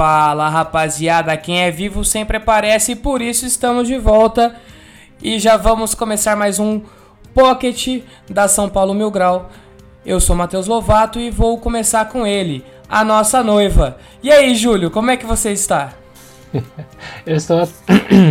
[0.00, 4.56] Fala rapaziada, quem é vivo sempre aparece e por isso estamos de volta
[5.22, 6.80] e já vamos começar mais um
[7.34, 9.50] Pocket da São Paulo Mil Grau.
[10.06, 13.98] Eu sou Matheus Lovato e vou começar com ele, a nossa noiva.
[14.22, 15.92] E aí, Júlio, como é que você está?
[17.26, 17.58] Eu estou,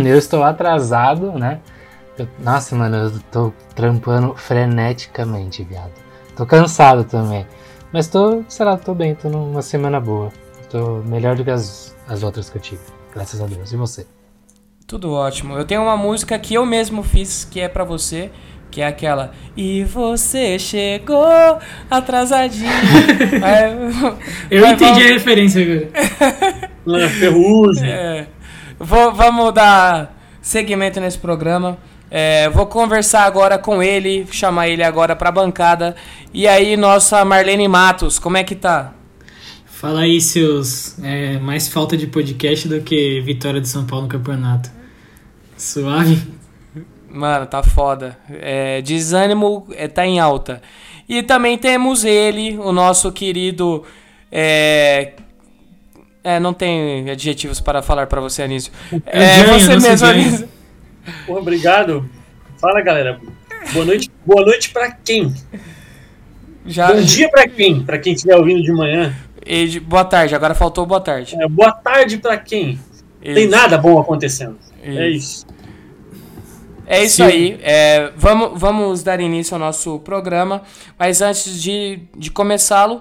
[0.04, 1.60] eu estou atrasado, né?
[2.18, 5.92] Eu- nossa, mano, eu tô trampando freneticamente, viado.
[6.34, 7.46] Tô cansado também.
[7.92, 10.32] Mas tô, sei lá, tô bem, tô numa semana boa.
[10.70, 12.80] Tô melhor do que as, as outras que eu tive.
[13.12, 13.72] Graças a Deus.
[13.72, 14.06] E você?
[14.86, 15.56] Tudo ótimo.
[15.56, 18.30] Eu tenho uma música que eu mesmo fiz, que é pra você,
[18.70, 21.26] que é aquela E você chegou
[21.90, 22.70] atrasadinho.
[23.42, 23.72] É,
[24.50, 27.08] Eu Mas entendi vamos- a referência agora.
[27.18, 27.90] Ferrugem.
[27.90, 28.26] É,
[28.78, 31.78] vou- vamos dar seguimento nesse programa.
[32.10, 35.94] É, vou conversar agora com ele, chamar ele agora pra bancada.
[36.34, 38.92] E aí, nossa Marlene Matos, como é que tá?
[39.80, 41.02] Fala aí, seus.
[41.02, 44.70] É, mais falta de podcast do que vitória de São Paulo no campeonato.
[45.56, 46.20] Suave?
[47.08, 48.18] Mano, tá foda.
[48.28, 50.60] É, desânimo é, tá em alta.
[51.08, 53.82] E também temos ele, o nosso querido.
[54.30, 55.14] É,
[56.22, 58.70] é, não tem adjetivos para falar pra você, Anísio.
[59.06, 60.06] É, Janha, você mesmo.
[60.06, 60.48] Anísio.
[61.26, 62.06] Obrigado.
[62.60, 63.18] Fala, galera.
[63.72, 64.10] Boa noite.
[64.26, 65.34] Boa noite pra quem?
[66.66, 67.82] Já, Bom dia pra quem?
[67.82, 69.16] Pra quem estiver ouvindo de manhã.
[69.52, 71.36] E de- boa tarde, agora faltou boa tarde.
[71.40, 72.78] É, boa tarde pra quem?
[73.22, 73.50] Tem Isso.
[73.50, 74.56] nada bom acontecendo.
[74.82, 75.46] É isso.
[76.86, 77.22] É isso Sim.
[77.22, 77.58] aí.
[77.62, 80.62] é, vamos, vamos dar início ao nosso programa.
[80.98, 83.00] Mas antes de, de começá-lo,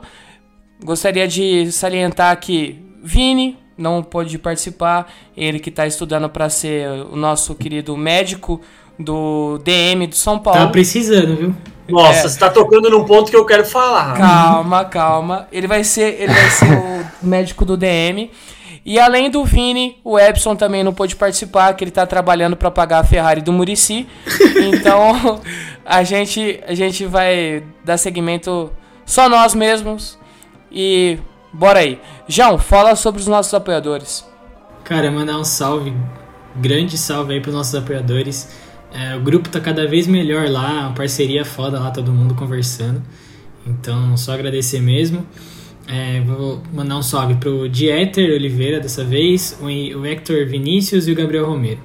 [0.83, 5.11] gostaria de salientar que Vini não pôde participar.
[5.35, 8.61] Ele que está estudando para ser o nosso querido médico
[8.99, 10.71] do DM do São Tá Paulo.
[10.71, 11.55] precisando, viu?
[11.89, 12.27] Nossa, É.
[12.29, 14.13] você tá tocando num ponto que eu quero falar.
[14.15, 15.47] Calma, calma.
[15.51, 18.31] Ele vai ser, ele vai ser o médico do DM.
[18.85, 22.71] E além do Vini, o Epson também não pôde participar, que ele tá trabalhando para
[22.71, 24.07] pagar a Ferrari do Murici.
[24.73, 25.39] Então,
[25.85, 28.71] a gente a gente vai dar seguimento
[29.05, 30.17] só nós mesmos.
[30.71, 31.19] E
[31.53, 31.99] bora aí.
[32.27, 34.25] João, fala sobre os nossos apoiadores.
[34.83, 35.93] Cara, mandar um salve,
[36.55, 38.49] grande salve aí pros nossos apoiadores.
[38.93, 43.01] É, o grupo tá cada vez melhor lá, uma parceria foda lá, todo mundo conversando.
[43.65, 45.25] Então, só agradecer mesmo.
[45.87, 51.15] É, vou mandar um salve pro Dieter Oliveira dessa vez, o, Hector Vinícius e o
[51.15, 51.79] Gabriel Romero.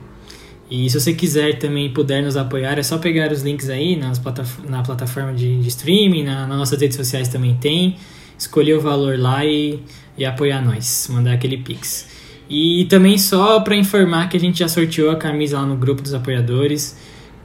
[0.70, 4.19] E se você quiser também puder nos apoiar, é só pegar os links aí nas
[4.19, 7.97] plataf na plataforma de, de streaming, na, nas nossas redes sociais também tem.
[8.38, 9.81] Escolher o valor lá e,
[10.19, 12.09] e apoiar nós, mandar aquele pix.
[12.49, 16.03] E também só para informar que a gente já sorteou a camisa lá no grupo
[16.03, 16.97] dos apoiadores.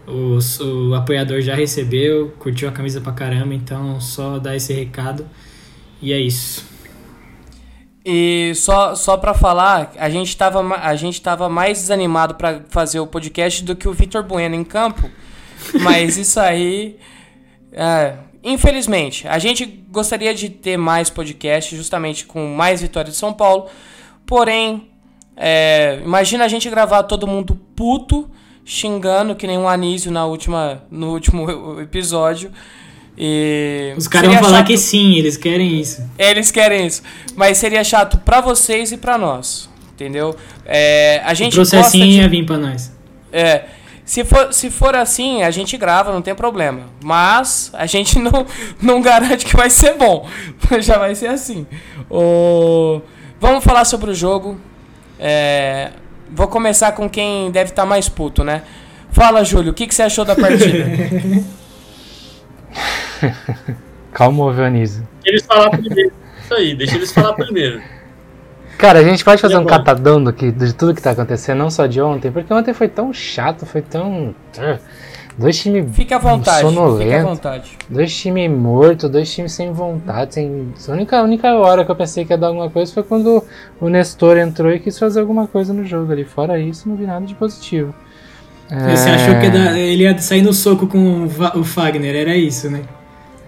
[0.05, 5.25] Os- o apoiador já recebeu, curtiu a camisa pra caramba, então só dar esse recado.
[6.01, 6.67] E é isso.
[8.05, 12.99] E só, só pra falar, a gente, tava, a gente tava mais desanimado pra fazer
[12.99, 15.09] o podcast do que o Vitor Bueno em campo.
[15.81, 16.97] Mas isso aí.
[17.73, 23.33] é, infelizmente, a gente gostaria de ter mais podcast, justamente com mais vitórias de São
[23.33, 23.67] Paulo.
[24.29, 24.87] Porém,
[25.35, 28.29] é, imagina a gente gravar todo mundo puto,
[28.63, 31.47] xingando, que nem um Anísio na última, no último
[31.81, 32.51] episódio.
[33.17, 36.07] E Os caras vão falar chato- que sim, eles querem isso.
[36.17, 37.01] eles querem isso.
[37.35, 39.67] Mas seria chato pra vocês e pra nós.
[39.93, 40.35] Entendeu?
[40.63, 42.91] É, a O gente gosta processinho de, ia vir pra nós.
[43.33, 43.63] é,
[44.05, 46.83] se for, se for assim, a gente grava, não tem problema.
[47.03, 48.45] Mas a gente não,
[48.79, 50.29] não garante que vai ser bom.
[50.79, 51.65] Já vai ser assim.
[52.11, 53.01] O...
[53.39, 54.59] Vamos falar sobre o jogo.
[55.19, 55.91] É,
[56.31, 58.61] Vou começar com quem deve estar mais puto, né?
[59.11, 60.85] Fala, Júlio, o que, que você achou da partida?
[64.13, 64.53] Calma.
[64.53, 66.11] Deixa eles falar primeiro.
[66.43, 67.81] Isso aí, deixa eles falar primeiro.
[68.77, 71.57] Cara, a gente pode fazer É um catadão do que, de tudo que tá acontecendo,
[71.57, 74.33] não só de ontem, porque ontem foi tão chato, foi tão.
[75.39, 76.57] Dois times Fique à vontade.
[76.57, 77.71] Fique à sonolentos, vontade.
[77.89, 80.33] dois times mortos, dois times sem vontade.
[80.33, 80.73] Sem...
[80.87, 83.43] A, única, a única hora que eu pensei que ia dar alguma coisa foi quando
[83.79, 86.25] o Nestor entrou e quis fazer alguma coisa no jogo ali.
[86.25, 87.95] Fora isso, não vi nada de positivo.
[88.67, 89.13] Você É.
[89.15, 91.25] achou que ia dar- ele ia sair no soco com
[91.55, 92.81] o, Fagner, era isso, né?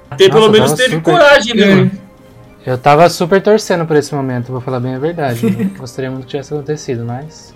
[0.09, 1.91] Até pelo menos teve super- coragem, né,
[2.65, 2.71] É.
[2.71, 5.45] Eu tava super torcendo por esse momento, vou falar bem a verdade.
[5.45, 5.69] Né?
[5.77, 7.53] Gostaria muito que tivesse acontecido, mas.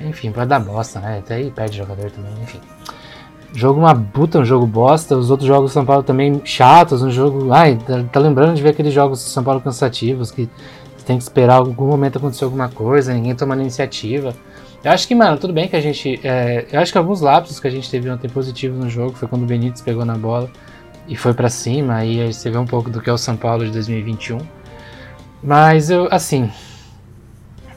[0.00, 1.18] Enfim, pode dar bosta, né?
[1.18, 2.60] Até aí perde jogador também, enfim.
[3.54, 5.16] Jogo uma puta, um jogo bosta.
[5.16, 7.02] Os outros jogos do São Paulo também chatos.
[7.02, 7.52] Um jogo.
[7.52, 10.48] Ai, tá, tá lembrando de ver aqueles jogos do São Paulo cansativos que
[11.04, 14.32] tem que esperar algum momento acontecer alguma coisa, ninguém tomando iniciativa.
[14.82, 16.20] Eu acho que, mano, tudo bem que a gente.
[16.22, 19.26] É, eu acho que alguns lapsos que a gente teve ontem positivos no jogo foi
[19.26, 20.48] quando o Benítez pegou na bola
[21.08, 23.64] e foi para cima, aí você vê um pouco do que é o São Paulo
[23.64, 24.38] de 2021.
[25.42, 26.48] Mas eu, assim,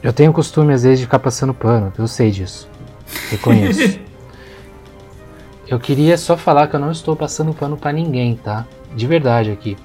[0.02, 2.68] eu tenho o costume às vezes de ficar passando pano, eu sei disso.
[3.30, 3.98] Reconheço.
[5.68, 8.66] eu queria só falar que eu não estou passando pano para ninguém, tá?
[8.94, 9.76] De verdade aqui.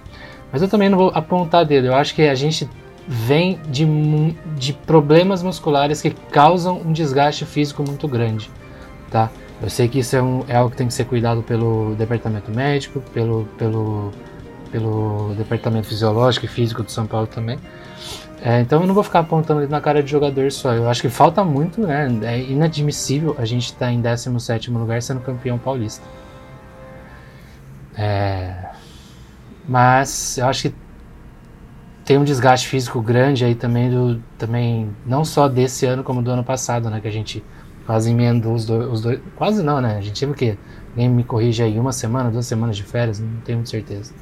[0.51, 1.87] Mas eu também não vou apontar dedo.
[1.87, 2.69] Eu acho que a gente
[3.07, 3.85] vem de,
[4.55, 8.49] de problemas musculares que causam um desgaste físico muito grande,
[9.09, 9.31] tá?
[9.61, 12.51] Eu sei que isso é, um, é algo que tem que ser cuidado pelo departamento
[12.51, 14.11] médico, pelo, pelo,
[14.71, 17.57] pelo departamento fisiológico e físico do São Paulo também.
[18.41, 20.73] É, então eu não vou ficar apontando na cara de jogador só.
[20.73, 22.07] Eu acho que falta muito, né?
[22.23, 26.05] É inadmissível a gente estar tá em 17 lugar sendo campeão paulista.
[27.97, 28.69] É,
[29.67, 30.75] mas eu acho que
[32.05, 36.31] tem um desgaste físico grande aí também do também não só desse ano como do
[36.31, 37.01] ano passado, né?
[37.01, 37.43] Que a gente
[37.89, 39.19] Quase emendou os dois, os dois.
[39.35, 39.97] Quase não, né?
[39.97, 40.55] A gente teve o quê?
[40.91, 43.19] Alguém me corrige aí, uma semana, duas semanas de férias?
[43.19, 44.13] Não tenho certeza.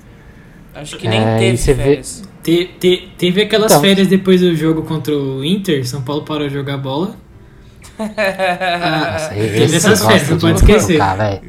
[0.74, 2.22] Acho que nem é, teve férias.
[2.22, 2.27] Vê...
[2.48, 3.82] Te, te, teve aquelas então.
[3.82, 7.14] férias depois do jogo contra o Inter, São Paulo parou de jogar bola.
[8.00, 10.94] ah, Nossa, teve essas férias, não pode esquecer.
[10.94, 11.42] Tocar,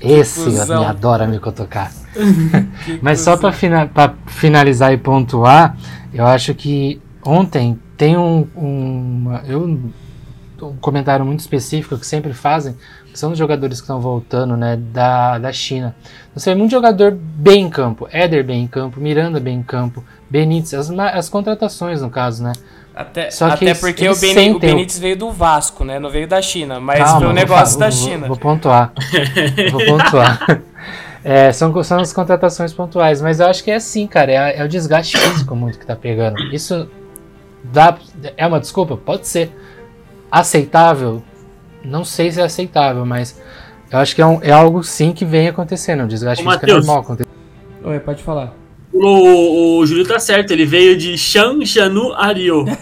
[0.00, 1.92] esse me adora me cotocar.
[3.02, 3.90] Mas só para fina,
[4.26, 5.76] finalizar e pontuar,
[6.14, 9.78] eu acho que ontem tem um, um eu
[10.62, 12.74] um comentário muito específico que sempre fazem,
[13.14, 15.94] são os jogadores que estão voltando né, da, da China.
[16.34, 20.04] Você vê muito jogador bem em campo, Éder bem em campo, Miranda bem em campo,
[20.30, 22.52] Benítez, as, as contratações no caso, né?
[22.94, 26.00] Até, até eles, porque eles o, Beni, o Benítez veio do Vasco, né?
[26.00, 28.26] Não veio da China, mas Calma, foi um negócio da China.
[28.26, 28.92] Vou, vou pontuar.
[29.70, 30.62] vou pontuar.
[31.22, 34.32] É, são, são as contratações pontuais, mas eu acho que é assim, cara.
[34.32, 36.40] É, é o desgaste físico muito que tá pegando.
[36.52, 36.88] Isso
[37.62, 37.96] dá,
[38.36, 38.96] é uma desculpa?
[38.96, 39.52] Pode ser
[40.30, 41.22] aceitável?
[41.88, 43.40] Não sei se é aceitável, mas
[43.90, 46.04] eu acho que é, um, é algo sim que vem acontecendo.
[46.04, 47.28] O desgaste Ô, físico é normal acontecer.
[47.84, 48.54] Oi, pode falar.
[48.92, 52.64] O, o, o Júlio tá certo, ele veio de Shan Shanu Ario.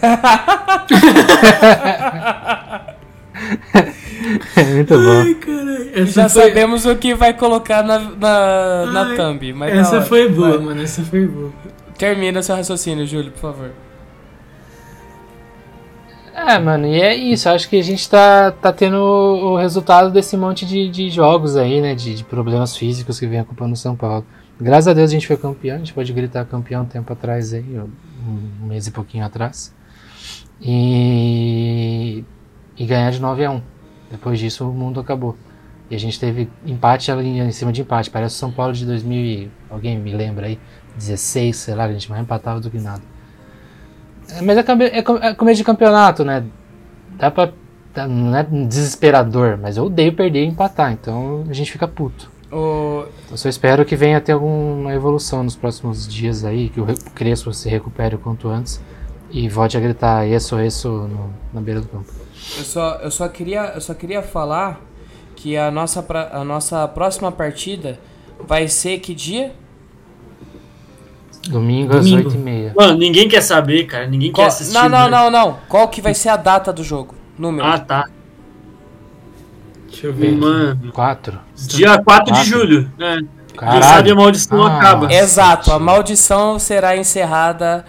[4.73, 5.21] Muito bom.
[5.95, 6.43] Ai, Já foi...
[6.43, 9.53] sabemos o que vai colocar na, na, Ai, na thumb.
[9.53, 10.59] Mas essa foi boa, vai.
[10.59, 10.81] mano.
[10.81, 11.51] Essa foi boa.
[11.97, 13.71] Termina seu raciocínio, Júlio, por favor.
[16.39, 17.49] É, mano, e é isso.
[17.49, 21.81] Acho que a gente tá, tá tendo o resultado desse monte de, de jogos aí,
[21.81, 21.95] né?
[21.95, 24.23] De, de problemas físicos que vem ocupando São Paulo.
[24.61, 25.77] Graças a Deus a gente foi campeão.
[25.77, 29.73] A gente pode gritar campeão um tempo atrás aí, um mês e pouquinho atrás.
[30.61, 32.23] E,
[32.77, 33.61] e ganhar de 9 a 1
[34.11, 35.35] Depois disso o mundo acabou.
[35.89, 38.11] E a gente teve empate em cima de empate.
[38.11, 39.49] Parece o São Paulo de 2000.
[39.71, 40.59] Alguém me lembra aí?
[40.97, 43.16] 16, sei lá, a gente mais empatava do que nada.
[44.41, 46.43] Mas é, é, é começo de campeonato, né?
[47.17, 47.51] Dá pra.
[47.93, 52.29] Tá, não é desesperador, mas eu odeio perder e empatar, então a gente fica puto.
[52.51, 53.05] O...
[53.31, 56.85] Eu só espero que venha ter alguma evolução nos próximos dias aí, que o
[57.15, 58.79] Crespo se recupere o quanto antes
[59.31, 62.11] e volte a gritar isso, isso no, na beira do campo.
[62.57, 64.79] Eu só, eu só, queria, eu só queria falar
[65.35, 67.99] que a nossa, a nossa próxima partida
[68.39, 69.53] vai ser que dia?
[71.49, 72.27] Domingo, Domingo.
[72.27, 72.73] às 8h30.
[72.75, 74.07] Mano, ninguém quer saber, cara.
[74.07, 74.45] Ninguém Qual...
[74.45, 74.73] quer assistir.
[74.73, 75.57] Não, não, não, não.
[75.67, 77.15] Qual que vai ser a data do jogo?
[77.37, 77.67] Número.
[77.67, 78.09] Ah, tá.
[79.89, 80.31] Deixa eu ver.
[80.31, 80.91] Mano.
[80.91, 81.39] 4.
[81.67, 82.91] Dia 4 de julho.
[82.97, 83.21] Né?
[83.57, 85.11] Quem sabe a maldição ah, acaba.
[85.11, 87.83] Exato, a maldição será encerrada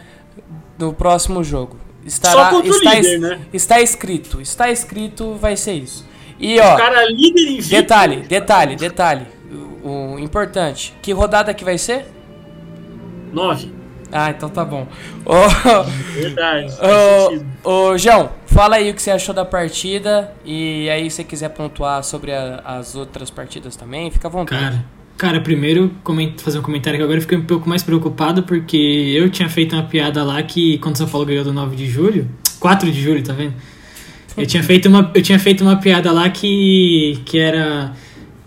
[0.78, 1.76] no próximo jogo.
[2.04, 3.40] Estará, Só está, líder, né?
[3.52, 6.06] está escrito, está escrito, vai ser isso.
[6.40, 9.26] E ó, o cara líder em detalhe, detalhe, detalhe,
[9.84, 10.94] o, o importante.
[11.02, 12.06] Que rodada que vai ser?
[13.32, 13.72] 9.
[14.10, 14.86] Ah, então tá bom.
[15.24, 16.72] Ô, Verdade.
[17.62, 20.32] Ô, ô, João, fala aí o que você achou da partida.
[20.44, 24.62] E aí, se você quiser pontuar sobre a, as outras partidas também, fica à vontade.
[24.62, 24.84] Cara,
[25.16, 25.90] cara primeiro
[26.38, 29.74] fazer um comentário que agora eu fiquei um pouco mais preocupado porque eu tinha feito
[29.74, 33.02] uma piada lá que quando o São Paulo ganhou do 9 de julho, 4 de
[33.02, 33.54] julho, tá vendo?
[34.36, 37.92] Eu tinha feito uma, eu tinha feito uma piada lá que, que era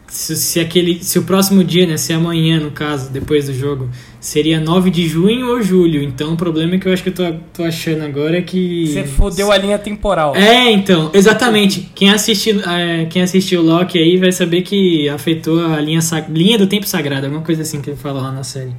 [0.08, 3.90] se, se, aquele, se o próximo dia, né, se amanhã, no caso, depois do jogo,
[4.22, 6.02] seria 9 de junho ou julho.
[6.04, 8.88] Então o problema é que eu acho que eu tô, tô achando agora é que.
[8.88, 10.36] Você fodeu a linha temporal.
[10.36, 11.90] É, então, exatamente.
[11.96, 16.00] Quem assistiu, é, quem assistiu Loki aí vai saber que afetou a linha,
[16.30, 18.72] linha do tempo sagrado, alguma coisa assim que ele fala lá na série.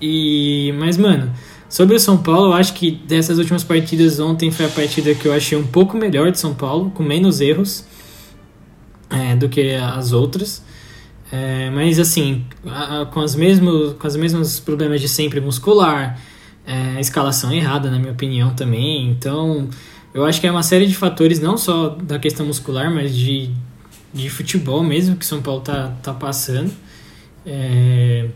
[0.00, 0.72] E.
[0.78, 1.30] Mas, mano.
[1.68, 5.28] Sobre o São Paulo, eu acho que dessas últimas partidas, ontem foi a partida que
[5.28, 7.84] eu achei um pouco melhor de São Paulo, com menos erros
[9.10, 10.62] é, do que as outras.
[11.30, 16.18] É, mas assim, a, a, com, as mesmos, com os mesmos problemas de sempre muscular,
[16.66, 19.10] é, escalação errada, na minha opinião, também.
[19.10, 19.68] Então,
[20.14, 23.50] eu acho que é uma série de fatores, não só da questão muscular, mas de,
[24.12, 26.72] de futebol mesmo, que São Paulo tá, tá passando.
[27.44, 28.26] É,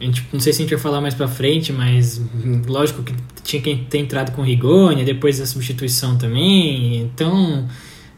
[0.00, 2.20] a gente, não sei se a gente vai falar mais pra frente, mas
[2.66, 7.00] lógico que tinha que ter entrado com Rigoni, depois da substituição também.
[7.00, 7.68] Então,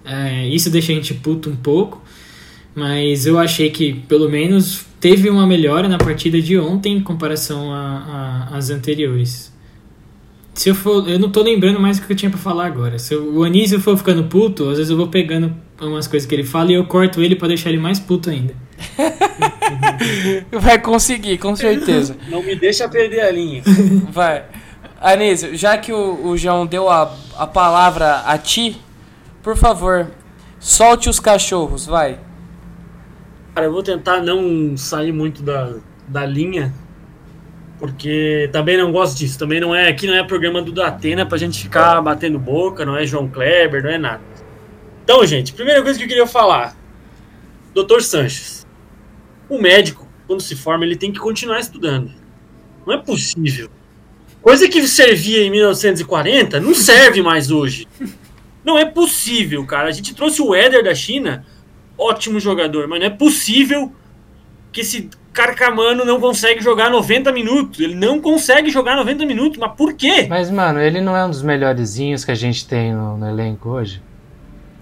[0.05, 2.03] é, isso deixa a gente puto um pouco.
[2.77, 7.73] Mas eu achei que pelo menos teve uma melhora na partida de ontem em comparação
[8.53, 9.51] às anteriores.
[10.53, 12.99] Se eu for, eu não tô lembrando mais o que eu tinha para falar agora.
[12.99, 16.35] Se eu, o Anísio for ficando puto, às vezes eu vou pegando umas coisas que
[16.35, 18.55] ele fala e eu corto ele para deixar ele mais puto ainda.
[20.53, 22.15] Vai conseguir, com certeza.
[22.29, 23.63] Não me deixa perder a linha.
[24.11, 24.45] Vai.
[25.01, 28.77] Anísio, já que o, o João deu a, a palavra a ti,
[29.43, 30.11] por favor,
[30.59, 32.26] solte os cachorros, vai.
[33.57, 36.75] Cara, eu vou tentar não sair muito da, da linha,
[37.79, 39.39] porque também não gosto disso.
[39.39, 42.95] Também não é aqui não é programa do Datena pra gente ficar batendo boca, não
[42.95, 44.21] é João Kleber, não é nada.
[45.03, 46.77] Então, gente, primeira coisa que eu queria falar,
[47.75, 48.03] Dr.
[48.03, 48.67] Sanches.
[49.49, 52.13] O médico, quando se forma, ele tem que continuar estudando.
[52.87, 53.71] Não é possível.
[54.43, 57.89] Coisa que servia em 1940 não serve mais hoje.
[58.63, 59.89] Não é possível, cara.
[59.89, 61.47] A gente trouxe o Éder da China
[61.99, 63.93] ótimo jogador, mas não é possível
[64.73, 67.79] que esse Carcamano não consegue jogar 90 minutos.
[67.81, 70.27] Ele não consegue jogar 90 minutos, mas por quê?
[70.29, 73.69] Mas, mano, ele não é um dos melhorzinhos que a gente tem no, no elenco
[73.69, 74.03] hoje?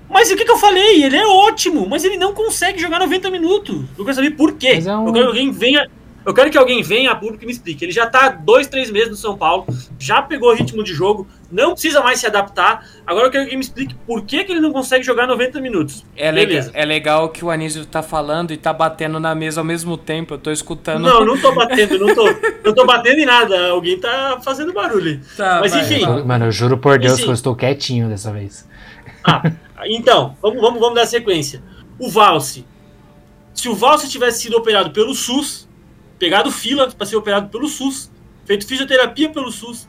[0.08, 1.02] Mas o que, que eu falei?
[1.02, 3.82] Ele é ótimo, mas ele não consegue jogar 90 minutos.
[3.98, 4.80] Eu quero saber por quê.
[4.86, 5.08] É um...
[5.08, 5.90] Eu quero que alguém venha
[6.24, 7.84] eu quero que alguém venha a público e me explique.
[7.84, 9.66] Ele já tá dois, três meses no São Paulo,
[9.98, 12.86] já pegou ritmo de jogo, não precisa mais se adaptar.
[13.06, 15.60] Agora eu quero que alguém me explique por que, que ele não consegue jogar 90
[15.60, 16.04] minutos.
[16.16, 19.64] É, legal, é legal que o Anísio tá falando e tá batendo na mesa ao
[19.64, 20.34] mesmo tempo.
[20.34, 21.02] Eu tô escutando.
[21.02, 22.24] Não, não tô batendo, não tô,
[22.64, 23.68] não tô batendo em nada.
[23.68, 25.20] Alguém tá fazendo barulho.
[25.36, 26.06] Tá, Mas enfim.
[26.24, 28.66] Mano, eu juro por Deus que eu estou quietinho dessa vez.
[29.22, 29.52] Ah,
[29.86, 31.62] então, vamos, vamos, vamos dar sequência.
[31.98, 32.64] O Valse.
[33.52, 35.68] Se o Valse tivesse sido operado pelo SUS,
[36.18, 38.10] pegado fila para ser operado pelo SUS,
[38.44, 39.88] feito fisioterapia pelo SUS,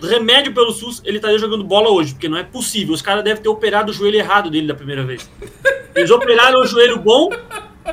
[0.00, 2.94] remédio pelo SUS, ele estaria jogando bola hoje, porque não é possível.
[2.94, 5.30] Os caras devem ter operado o joelho errado dele da primeira vez.
[5.94, 7.30] Eles operaram o joelho bom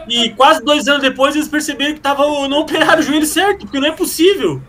[0.07, 3.79] e quase dois anos depois eles perceberam que tava, não operaram o joelho certo, porque
[3.79, 4.61] não é possível.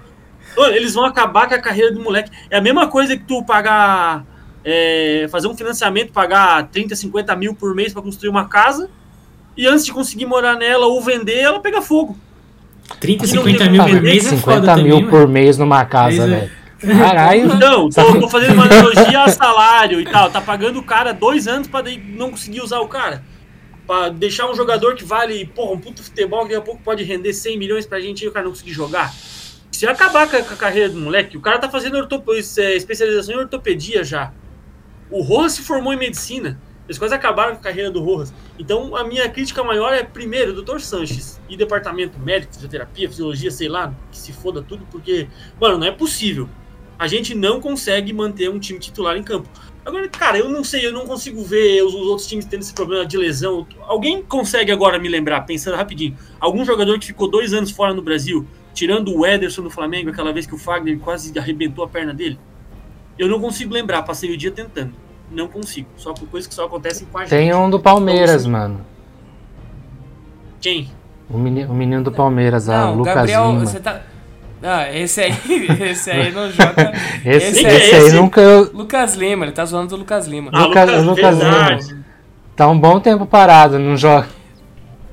[0.75, 2.31] Eles vão acabar com a carreira do moleque.
[2.51, 4.27] É a mesma coisa que tu pagar.
[4.63, 8.91] É, fazer um financiamento, pagar 30, 50 mil por mês para construir uma casa
[9.57, 12.15] e antes de conseguir morar nela ou vender, ela pega fogo.
[12.99, 16.27] 30, 50 mil por mês é 50 mil também, por mês numa casa, é.
[16.27, 16.61] velho.
[16.81, 17.55] Caralho.
[17.59, 20.31] Não, tô, tô, fazendo uma analogia a salário e tal.
[20.31, 23.23] Tá pagando o cara dois anos pra não conseguir usar o cara.
[23.87, 27.03] Pra deixar um jogador que vale, porra, um puto futebol que daqui a pouco pode
[27.05, 29.13] render 100 milhões pra gente e o cara não conseguir jogar.
[29.71, 33.35] Se acabar com a, com a carreira do moleque, o cara tá fazendo é, especialização
[33.35, 34.33] em ortopedia já.
[35.11, 36.61] O Rojas se formou em medicina.
[36.91, 38.35] Eles quase acabaram com a carreira do Rojas.
[38.59, 40.81] Então, a minha crítica maior é, primeiro, o Dr.
[40.81, 45.29] Sanches e departamento médico, fisioterapia, fisiologia, sei lá, que se foda tudo, porque,
[45.61, 46.49] mano, não é possível.
[46.99, 49.49] A gente não consegue manter um time titular em campo.
[49.87, 52.75] Agora, cara, eu não sei, eu não consigo ver os, os outros times tendo esse
[52.75, 53.69] problema de lesão.
[53.83, 58.03] Alguém consegue agora me lembrar, pensando rapidinho, algum jogador que ficou dois anos fora no
[58.03, 58.45] Brasil,
[58.75, 62.37] tirando o Ederson do Flamengo, aquela vez que o Fagner quase arrebentou a perna dele?
[63.17, 64.93] Eu não consigo lembrar, passei o dia tentando
[65.31, 65.89] não consigo.
[65.97, 67.31] Só por coisas que só acontecem com a gente.
[67.31, 68.81] Tem um do Palmeiras, então, mano.
[70.61, 70.91] Quem?
[71.29, 73.67] O menino, o menino do Palmeiras, não, o Lucas Gabriel, Lima.
[73.67, 74.01] Você tá...
[74.63, 75.33] Ah, esse aí,
[75.91, 76.93] esse aí não joga.
[77.25, 78.43] esse, esse, é esse aí nunca.
[78.75, 80.51] Lucas Lima, ele tá zoando do Lucas Lima.
[80.53, 82.05] Ah, Lucas, Lucas Lima.
[82.55, 84.29] Tá um bom tempo parado, não joga.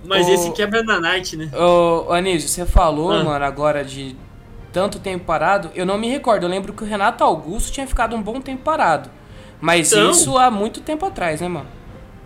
[0.03, 0.31] Mas o...
[0.31, 1.49] esse quebra na night, né?
[1.53, 3.23] Ô, Anísio, você falou, ah.
[3.23, 4.17] mano, agora de
[4.73, 5.69] tanto tempo parado.
[5.73, 6.43] Eu não me recordo.
[6.43, 9.09] Eu lembro que o Renato Augusto tinha ficado um bom tempo parado.
[9.59, 11.69] Mas então, isso há muito tempo atrás, né, mano?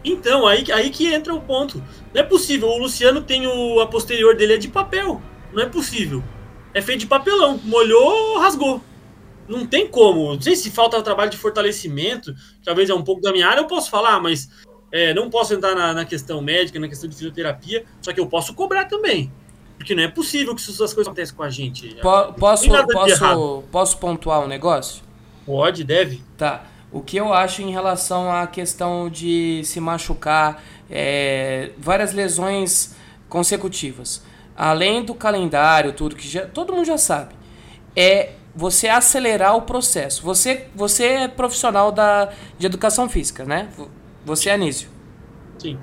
[0.04, 1.82] Então, aí, aí que entra o ponto.
[2.14, 2.68] Não é possível.
[2.70, 3.80] O Luciano tem o.
[3.80, 5.22] A posterior dele é de papel.
[5.54, 6.24] Não é possível.
[6.74, 7.60] É feito de papelão.
[7.64, 8.82] Molhou, rasgou.
[9.48, 10.34] Não tem como.
[10.34, 12.34] Não sei se falta trabalho de fortalecimento.
[12.64, 14.50] Talvez é um pouco da minha área, eu posso falar, mas
[14.92, 17.86] é, não posso entrar na, na, questão médica, na questão de fisioterapia.
[18.02, 19.32] Só que eu posso cobrar também.
[19.78, 21.96] Porque não é possível que essas coisas aconteçam com a gente.
[21.96, 25.04] Po posso, posso, posso pontuar um negócio?
[25.46, 26.22] Pode, deve.
[26.38, 26.71] Tá.
[26.92, 32.96] O que eu acho em relação à questão de se machucar, é, várias lesões
[33.30, 34.22] consecutivas,
[34.58, 37.34] além do calendário, tudo que já, todo mundo já sabe,
[37.96, 40.22] é você acelerar o processo.
[40.24, 42.30] Você, você é profissional da,
[42.60, 43.70] de educação física, né?
[44.26, 44.90] Você é Anísio.
[45.58, 45.78] Sim.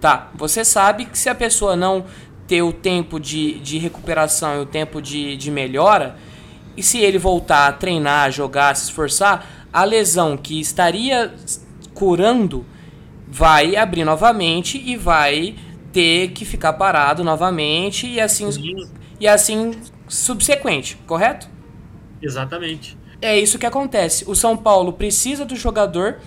[0.00, 2.04] Tá, você sabe que se a pessoa não
[2.46, 6.16] ter o tempo de, de recuperação e o tempo de, de melhora,
[6.76, 11.34] e se ele voltar a treinar, jogar, se esforçar, a lesão que estaria
[11.94, 12.64] curando
[13.26, 15.54] vai abrir novamente e vai
[15.92, 18.48] ter que ficar parado novamente e assim
[19.20, 19.72] e assim
[20.06, 21.48] subsequente, correto?
[22.22, 22.96] Exatamente.
[23.20, 24.24] É isso que acontece.
[24.28, 26.18] O São Paulo precisa do jogador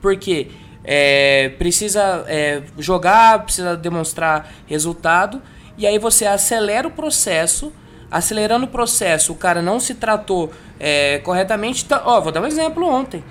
[0.00, 0.48] porque
[0.84, 5.40] é, precisa é, jogar, precisa demonstrar resultado
[5.76, 7.72] e aí você acelera o processo.
[8.10, 10.50] Acelerando o processo, o cara não se tratou
[10.80, 11.84] é, corretamente.
[11.84, 13.22] Tá, ó, vou dar um exemplo ontem.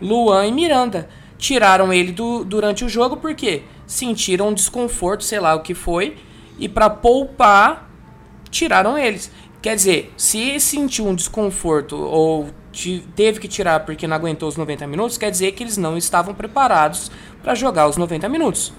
[0.00, 5.54] Luan e Miranda tiraram ele do, durante o jogo porque sentiram um desconforto, sei lá
[5.54, 6.16] o que foi,
[6.58, 7.90] e para poupar
[8.50, 9.30] tiraram eles.
[9.60, 12.48] Quer dizer, se sentiu um desconforto ou
[13.14, 16.34] teve que tirar porque não aguentou os 90 minutos, quer dizer que eles não estavam
[16.34, 17.10] preparados
[17.42, 18.72] para jogar os 90 minutos.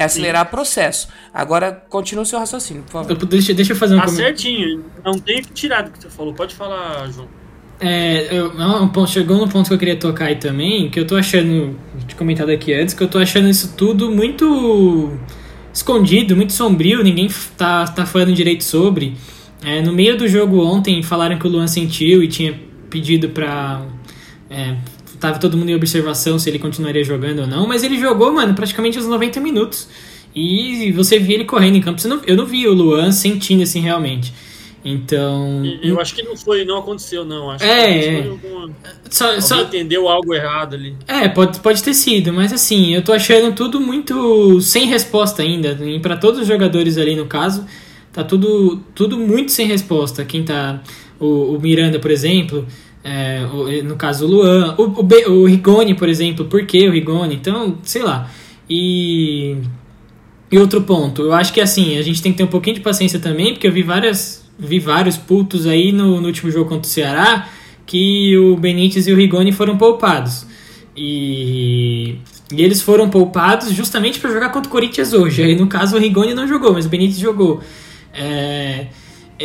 [0.00, 1.08] É acelerar o processo.
[1.32, 3.16] Agora, continua o seu raciocínio, por favor.
[3.26, 6.32] Deixa, deixa eu fazer um Tá certinho, não tem que tirar do que você falou.
[6.32, 7.28] Pode falar, João.
[7.78, 8.50] É, eu,
[8.82, 11.78] um ponto, chegou no ponto que eu queria tocar aí também, que eu tô achando,
[12.06, 15.18] de comentado aqui antes, que eu tô achando isso tudo muito
[15.72, 17.28] escondido, muito sombrio, ninguém
[17.58, 19.16] tá, tá falando direito sobre.
[19.62, 23.82] É, no meio do jogo ontem falaram que o Luan sentiu e tinha pedido pra.
[24.48, 24.76] É,
[25.20, 28.54] tava todo mundo em observação se ele continuaria jogando ou não, mas ele jogou, mano,
[28.54, 29.88] praticamente os 90 minutos.
[30.34, 32.00] E você via ele correndo em campo.
[32.08, 34.32] Não, eu não vi o Luan sentindo assim realmente.
[34.84, 35.62] Então.
[35.82, 37.50] Eu acho que não foi, não aconteceu, não.
[37.50, 38.28] Acho é, que é.
[38.28, 38.70] alguma...
[39.10, 39.62] só, só...
[39.62, 40.96] entendeu algo errado ali.
[41.06, 45.78] É, pode, pode ter sido, mas assim, eu tô achando tudo muito sem resposta ainda.
[45.84, 47.66] E para todos os jogadores ali no caso,
[48.12, 50.24] tá tudo, tudo muito sem resposta.
[50.24, 50.80] Quem tá.
[51.18, 52.66] O, o Miranda, por exemplo.
[53.02, 53.46] É,
[53.82, 57.34] no caso o Luan, o, o, o Rigoni, por exemplo, por que o Rigoni?
[57.34, 58.30] Então, sei lá.
[58.68, 59.56] E,
[60.50, 62.82] e outro ponto, eu acho que assim, a gente tem que ter um pouquinho de
[62.82, 66.86] paciência também, porque eu vi várias vi vários putos aí no, no último jogo contra
[66.86, 67.48] o Ceará
[67.86, 70.46] que o Benítez e o Rigoni foram poupados.
[70.96, 72.18] E,
[72.52, 75.42] e eles foram poupados justamente para jogar contra o Corinthians hoje.
[75.42, 77.60] Aí no caso o Rigoni não jogou, mas o Benítez jogou.
[78.14, 78.86] É,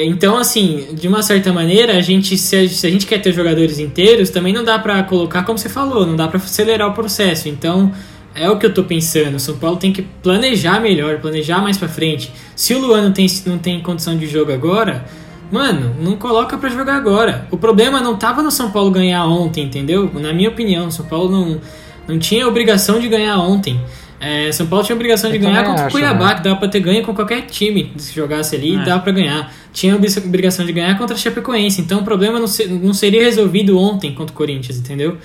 [0.04, 3.32] então, assim, de uma certa maneira, a gente, se a, se a gente quer ter
[3.32, 6.94] jogadores inteiros, também não dá para colocar, como você falou, não dá para acelerar o
[6.94, 7.48] processo.
[7.48, 7.94] Então,
[8.36, 9.36] é o que eu tô pensando.
[9.36, 12.30] O São Paulo tem que planejar melhor, planejar mais para frente.
[12.56, 15.06] Se o Luan não tem, não tem condição de jogo agora,
[15.50, 17.48] mano, não coloca para jogar agora.
[17.50, 20.12] O problema não tava no São Paulo ganhar ontem, entendeu?
[20.16, 21.62] Na minha opinião, o São Paulo não,
[22.06, 23.80] não tinha obrigação de ganhar ontem.
[24.19, 26.36] É, São Paulo tinha obrigação de eu ganhar contra o Cuiabá, né?
[26.36, 27.91] que dava pra ter ganho com qualquer time.
[27.97, 28.84] Se jogasse ali, é.
[28.84, 29.54] dava pra ganhar.
[29.73, 31.82] Tinha obrigação de ganhar contra a Chapecoense.
[31.82, 35.17] Então o problema não, ser, não seria resolvido ontem contra o Corinthians, entendeu?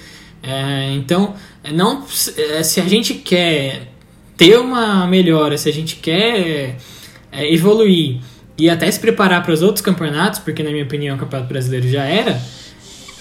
[0.42, 1.34] É, então,
[1.72, 2.04] não,
[2.36, 3.88] é, se a gente quer
[4.36, 6.76] ter uma melhora, se a gente quer
[7.30, 8.20] é, evoluir
[8.56, 11.88] e até se preparar para os outros campeonatos, porque na minha opinião o Campeonato Brasileiro
[11.88, 12.40] já era,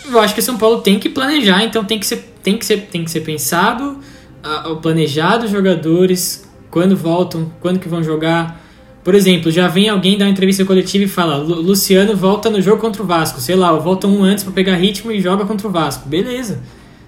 [0.05, 2.87] eu acho que São Paulo tem que planejar, então tem que ser, tem que ser,
[2.91, 3.99] tem que ser pensado,
[4.43, 8.61] uh, planejado os jogadores, quando voltam, quando que vão jogar.
[9.03, 12.81] Por exemplo, já vem alguém dar uma entrevista coletiva e fala: Luciano volta no jogo
[12.81, 15.71] contra o Vasco, sei lá, volta um antes para pegar ritmo e joga contra o
[15.71, 16.07] Vasco.
[16.07, 16.61] Beleza,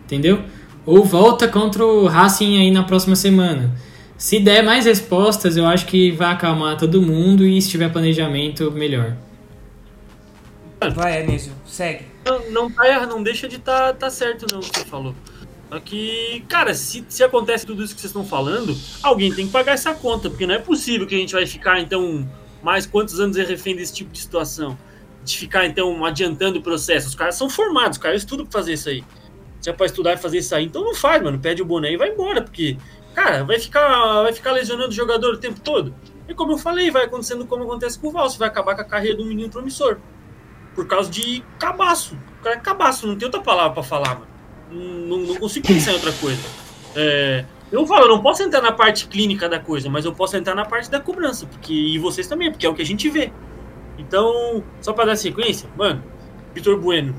[0.05, 0.41] entendeu?
[0.85, 3.75] Ou volta contra o Racing aí na próxima semana.
[4.17, 8.71] Se der mais respostas, eu acho que vai acalmar todo mundo e se tiver planejamento,
[8.71, 9.15] melhor.
[10.95, 12.05] Vai, Anísio, segue.
[12.25, 12.71] Não, não,
[13.07, 15.15] não deixa de tá, tá certo não o que você falou.
[15.79, 19.71] Que, cara, se, se acontece tudo isso que vocês estão falando, alguém tem que pagar
[19.71, 22.27] essa conta, porque não é possível que a gente vai ficar, então,
[22.61, 24.77] mais quantos anos é refém desse tipo de situação.
[25.23, 27.07] De ficar, então, adiantando o processo.
[27.07, 29.03] Os caras são formados, os caras estudam pra fazer isso aí.
[29.61, 31.39] Se é pra estudar e fazer isso aí, então não faz, mano.
[31.39, 32.77] Pede o boné e vai embora, porque,
[33.13, 35.95] cara, vai ficar, vai ficar lesionando o jogador o tempo todo.
[36.27, 38.85] E como eu falei, vai acontecendo como acontece com o Valso, vai acabar com a
[38.85, 39.99] carreira do menino promissor.
[40.73, 42.17] Por causa de cabaço.
[42.39, 44.30] O cara é cabaço, não tem outra palavra para falar, mano.
[44.71, 46.41] Não, não, consigo pensar em outra coisa.
[46.95, 50.35] É, eu falo, eu não posso entrar na parte clínica da coisa, mas eu posso
[50.37, 53.09] entrar na parte da cobrança, porque e vocês também, porque é o que a gente
[53.09, 53.31] vê.
[53.97, 56.03] Então, só para dar sequência, mano,
[56.53, 57.15] Vitor Bueno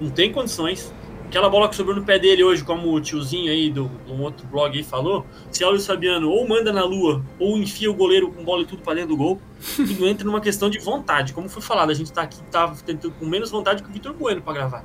[0.00, 0.92] não tem condições,
[1.26, 3.90] aquela bola que sobrou no pé dele hoje, como o tiozinho aí do,
[4.20, 7.94] outro blog aí falou, se é o Fabiano ou manda na lua, ou enfia o
[7.94, 9.40] goleiro com bola e tudo para dentro do gol,
[9.76, 11.32] tudo entra numa questão de vontade.
[11.32, 14.12] Como foi falado, a gente tá aqui, tá tentando com menos vontade que o Vitor
[14.12, 14.84] Bueno para gravar.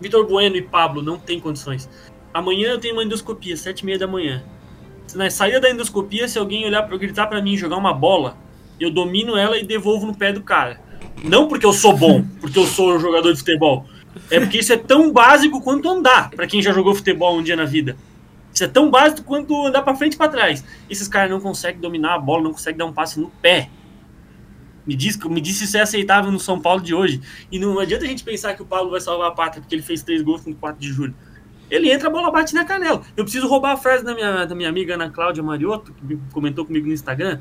[0.00, 1.88] Vitor Bueno e Pablo não tem condições.
[2.32, 4.42] Amanhã eu tenho uma endoscopia, sete e meia da manhã.
[5.14, 8.36] Na saída da endoscopia, se alguém olhar para gritar para mim jogar uma bola,
[8.78, 10.80] eu domino ela e devolvo no pé do cara.
[11.22, 13.86] Não porque eu sou bom, porque eu sou jogador de futebol.
[14.30, 17.56] É porque isso é tão básico quanto andar, para quem já jogou futebol um dia
[17.56, 17.96] na vida.
[18.52, 20.64] Isso é tão básico quanto andar para frente e para trás.
[20.90, 23.70] Esses caras não conseguem dominar a bola, não conseguem dar um passe no pé.
[24.88, 27.20] Me diz, me diz se isso é aceitável no São Paulo de hoje.
[27.52, 29.82] E não adianta a gente pensar que o Paulo vai salvar a pátria porque ele
[29.82, 31.14] fez três gols no 4 de julho.
[31.70, 33.02] Ele entra, a bola bate na canela.
[33.14, 36.64] Eu preciso roubar a frase da minha, da minha amiga Ana Cláudia Mariotto, que comentou
[36.64, 37.38] comigo no Instagram,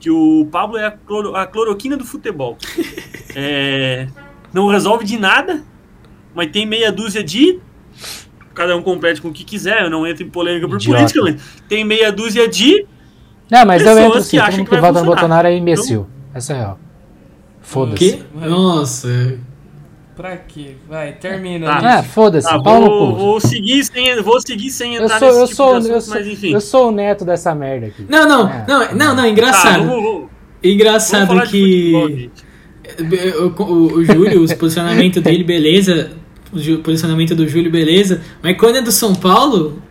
[0.00, 2.56] que o Pablo é a, cloro, a cloroquina do futebol.
[3.36, 4.06] É,
[4.52, 5.64] não resolve de nada,
[6.32, 7.58] mas tem meia dúzia de.
[8.54, 10.98] Cada um compete com o que quiser, eu não entro em polêmica por Idiota.
[10.98, 12.86] política, mas tem meia dúzia de.
[13.50, 14.36] Não, mas eu entro que sim.
[14.36, 15.10] Todo acham mundo que que vai vota no.
[15.10, 16.06] Bolsonaro é imbecil.
[16.34, 16.78] Essa é real.
[17.62, 18.22] Foda-se.
[18.34, 19.38] Nossa.
[20.16, 20.76] Pra quê?
[20.88, 21.66] Vai, termina.
[21.66, 21.98] Tá.
[21.98, 22.46] Ah, foda-se.
[22.48, 25.46] Ah, pau no vou, vou seguir sem, vou seguir sem Eu entrar sou, eu, nesse
[25.48, 26.52] tipo sou, de eu, assunto, sou, mas enfim.
[26.52, 28.06] eu sou o neto dessa merda aqui.
[28.08, 28.64] Não, não, É.
[28.68, 29.78] não, não, não, Tá, engraçado.
[29.78, 30.28] vamos, vamos, vamos
[30.62, 32.44] engraçado futebol, que gente.
[33.40, 36.12] o, o, o Júlio, o posicionamento dele, beleza.
[36.52, 38.20] O posicionamento do Júlio, beleza.
[38.40, 39.82] Mas quando é do São Paulo,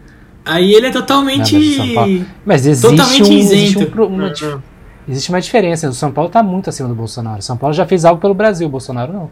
[0.46, 1.54] aí ele é Não, totalmente.
[1.54, 4.02] mas o São Paulo- Mas existe, Totalmente um, existe, isento.
[4.02, 4.64] um uma, Não, não.
[5.08, 5.90] Existe uma diferença.
[5.90, 7.40] O São Paulo tá muito acima do Bolsonaro.
[7.40, 9.32] O São Paulo já fez algo pelo Brasil, o Bolsonaro não.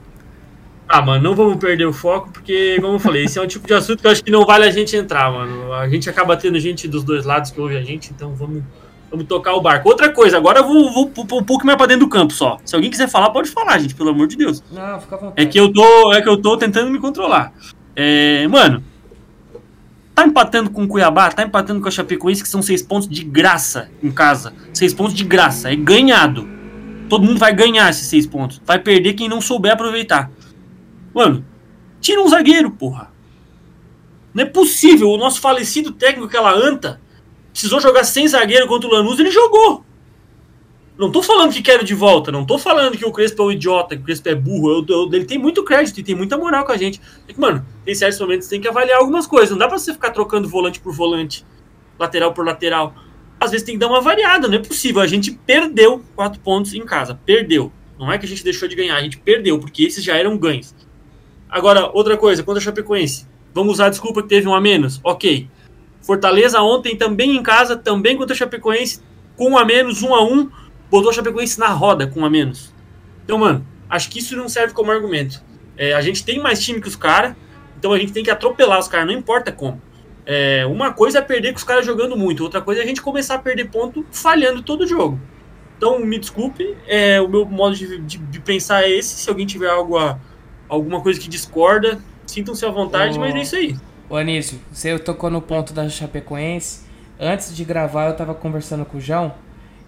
[0.93, 3.65] Ah, mano, não vamos perder o foco, porque, como eu falei, esse é um tipo
[3.65, 5.71] de assunto que eu acho que não vale a gente entrar, mano.
[5.71, 8.62] A gente acaba tendo gente dos dois lados que ouve a gente, então vamos,
[9.10, 9.88] vamos tocar o barco.
[9.88, 12.57] Outra coisa, agora eu vou, vou, vou um pouco mais pra dentro do campo só.
[12.65, 14.62] Se alguém quiser falar, pode falar, gente, pelo amor de Deus.
[14.69, 15.41] Não, fica à vontade.
[15.41, 17.53] É que eu tô, é que eu tô tentando me controlar.
[17.95, 18.84] É, mano,
[20.21, 23.23] tá empatando com o Cuiabá, tá empatando com a Chapecoense, que são seis pontos de
[23.23, 24.53] graça em casa.
[24.73, 26.47] Seis pontos de graça, é ganhado.
[27.10, 28.62] Todo mundo vai ganhar esses seis pontos.
[28.65, 30.31] Vai perder quem não souber aproveitar.
[31.13, 31.43] Mano,
[31.99, 33.12] tira um zagueiro, porra.
[34.34, 35.10] Não é possível.
[35.10, 37.01] O nosso falecido técnico, aquela anta,
[37.51, 39.84] precisou jogar sem zagueiro contra o Lanús, ele jogou.
[41.01, 43.51] Não tô falando que quero de volta, não tô falando que o Crespo é um
[43.51, 44.69] idiota, que o Crespo é burro.
[44.69, 47.01] Eu- eu- ele tem muito crédito e tem muita moral com a gente.
[47.27, 49.49] É que, mano, tem certos momentos tem que avaliar algumas coisas.
[49.49, 51.43] Não dá pra você ficar trocando volante por volante,
[51.97, 52.93] lateral por lateral.
[53.39, 55.01] Às vezes tem que dar uma variada, não é possível.
[55.01, 57.19] A gente perdeu quatro pontos em casa.
[57.25, 57.71] Perdeu.
[57.97, 60.37] Não é que a gente deixou de ganhar, a gente perdeu, porque esses já eram
[60.37, 60.75] ganhos.
[61.49, 63.25] Agora, outra coisa, quanto a Chapecoense.
[63.55, 65.01] Vamos usar a desculpa que teve um a menos?
[65.03, 65.49] Ok.
[65.99, 69.01] Fortaleza ontem também em casa, também contra a Chapecoense,
[69.35, 70.47] com um a menos, um a um,
[70.91, 72.71] botou a Chapecoense na roda com um a menos.
[73.23, 75.41] Então, mano, acho que isso não serve como argumento.
[75.77, 77.34] É, a gente tem mais time que os caras,
[77.80, 79.82] então a gente tem que atropelar os caras, não importa como.
[80.25, 83.01] É, uma coisa é perder com os caras jogando muito, outra coisa é a gente
[83.01, 85.19] começar a perder ponto falhando todo jogo.
[85.77, 89.15] Então, me desculpe, é, o meu modo de, de- de pensar é esse.
[89.15, 90.19] Se alguém tiver algo a-
[90.69, 93.21] alguma coisa que discorda, sintam-se à vontade, Ô.
[93.21, 93.75] mas é isso aí.
[94.08, 96.82] Ô Anísio, você tocou no ponto da Chapecoense.
[97.19, 99.34] Antes de gravar, eu tava conversando com o João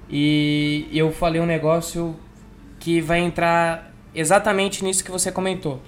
[0.09, 2.15] e eu falei um negócio
[2.79, 5.81] que vai entrar exatamente nisso que você comentou.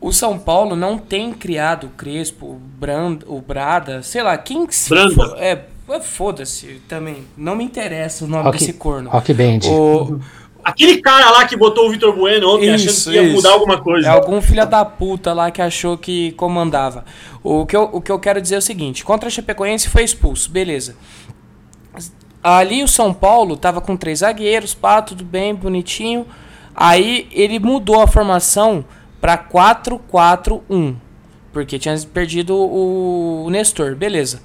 [0.00, 4.66] O São Paulo não tem criado o Crespo, o, Brand, o Brada, sei lá, quem
[4.66, 5.14] que se Branda.
[5.14, 7.24] for- é, é, foda-se também.
[7.36, 9.10] Não me interessa o nome Rock, desse corno.
[9.10, 9.58] rock Band.
[9.68, 10.18] O,
[10.62, 13.34] Aquele cara lá que botou o Vitor Bueno ontem Isso, achando que ia isso.
[13.36, 14.10] mudar alguma É coisa.
[14.10, 17.02] algum filho da puta lá que achou que comandava.
[17.42, 20.04] O que, eu, o que eu quero dizer é o seguinte: contra a Chapecoense foi
[20.04, 20.96] expulso, beleza.
[22.42, 26.26] Ali o São Paulo tava com três zagueiros, pá, tudo bem, bonitinho.
[26.74, 28.84] Aí ele mudou a formação
[29.20, 30.94] pra 4-4-1.
[31.52, 34.40] Porque tinha perdido o, Nestor, beleza.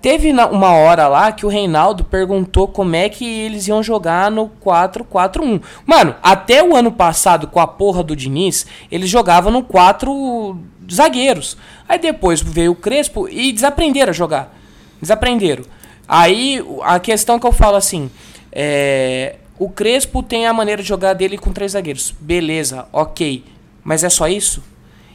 [0.00, 4.50] Teve uma hora lá que o Reinaldo perguntou como é que eles iam jogar no
[4.64, 5.62] 4-4-1.
[5.86, 10.58] Mano, até o ano passado, com a porra do Diniz, eles jogavam no 4
[10.92, 11.56] zagueiros.
[11.88, 14.52] Aí depois veio o Crespo e desaprenderam a jogar.
[15.00, 15.64] Desaprenderam.
[16.14, 18.10] Aí a questão que eu falo assim:
[18.52, 22.14] é, o Crespo tem a maneira de jogar dele com três zagueiros.
[22.20, 23.42] Beleza, ok.
[23.82, 24.62] Mas é só isso?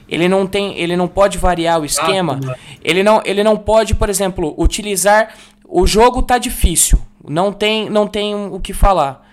[0.09, 2.39] Ele não tem, ele não pode variar o esquema.
[2.43, 2.55] não.
[2.83, 5.35] Ele não, ele não pode, por exemplo, utilizar
[5.67, 6.97] o jogo tá difícil.
[7.27, 9.23] Não tem, não tem o que falar.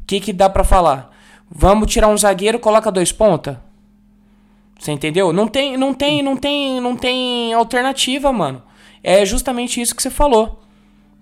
[0.00, 1.08] O que que dá pra falar?
[1.48, 3.62] Vamos tirar um zagueiro, coloca dois ponta?
[4.76, 5.32] Você entendeu?
[5.32, 8.60] Não tem, não tem, não tem, não tem alternativa, mano.
[9.04, 10.61] É justamente isso que você falou.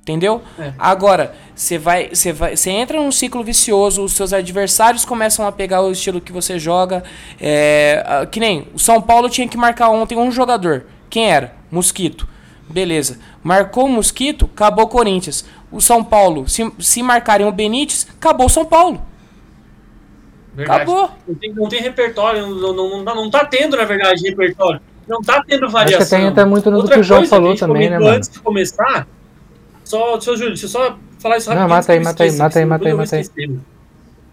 [0.03, 0.43] Entendeu?
[0.79, 5.53] Agora, você vai, você vai, você entra num ciclo vicioso, os seus adversários começam a
[5.53, 7.05] pegar o estilo que você joga.
[7.41, 10.87] É, que nem o São Paulo tinha que marcar ontem um jogador.
[11.09, 11.55] Quem era?
[11.71, 12.27] Mosquito.
[12.69, 13.19] Beleza.
[13.43, 15.45] Marcou o Mosquito, acabou o Corinthians.
[15.71, 19.03] O São Paulo, se, se marcarem o Benítez, acabou o São Paulo.
[20.55, 20.83] Verdade.
[20.83, 21.11] Acabou.
[21.29, 24.81] Não tem, não tem repertório, não, não, não, tá- não tá tendo, na verdade, repertório.
[25.07, 26.01] Não tá tendo variação.
[26.01, 28.17] Acho que tem até muito no Outra que o João falou também, né, mano?
[28.17, 29.07] Antes de começar,
[29.91, 31.69] só, seu Júlio, deixa eu só falar isso Não, rapidinho.
[31.69, 33.59] mata antes que aí, mata aí, mata aí, mata aí, mata aí.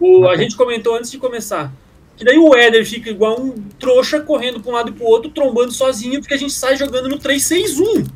[0.00, 1.72] O, a gente comentou antes de começar.
[2.16, 5.30] Que daí o Éder fica igual um trouxa correndo para um lado e pro outro,
[5.30, 8.08] trombando sozinho, porque a gente sai jogando no 3-6-1.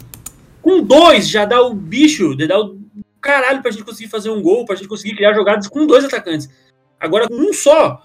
[0.60, 2.78] Com dois já dá o bicho, dá o
[3.20, 6.48] caralho pra gente conseguir fazer um gol, pra gente conseguir criar jogadas com dois atacantes.
[6.98, 8.00] Agora com um só,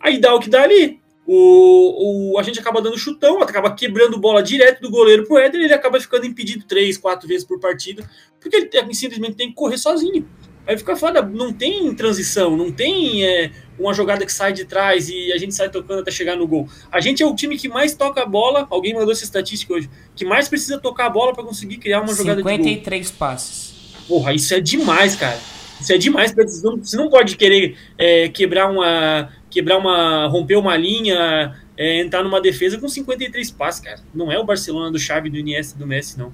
[0.00, 0.99] aí dá o que dá ali.
[1.32, 5.60] O, o, a gente acaba dando chutão, acaba quebrando bola direto do goleiro pro Éder,
[5.60, 8.02] ele acaba ficando impedido três, quatro vezes por partida,
[8.40, 10.26] porque ele tem, simplesmente tem que correr sozinho.
[10.66, 15.08] Aí fica foda, não tem transição, não tem é, uma jogada que sai de trás
[15.08, 16.68] e a gente sai tocando até chegar no gol.
[16.90, 19.88] A gente é o time que mais toca a bola, alguém mandou essa estatística hoje,
[20.16, 22.74] que mais precisa tocar a bola para conseguir criar uma jogada 53 de gol.
[22.74, 23.74] 53 passes.
[24.08, 25.38] Porra, isso é demais, cara.
[25.80, 29.32] Isso é demais, você não, você não pode querer é, quebrar uma.
[29.50, 30.26] Quebrar uma.
[30.28, 34.00] romper uma linha, é, entrar numa defesa com 53 passes, cara.
[34.14, 36.32] Não é o Barcelona do Xavi, do Iniesta do Messi, não.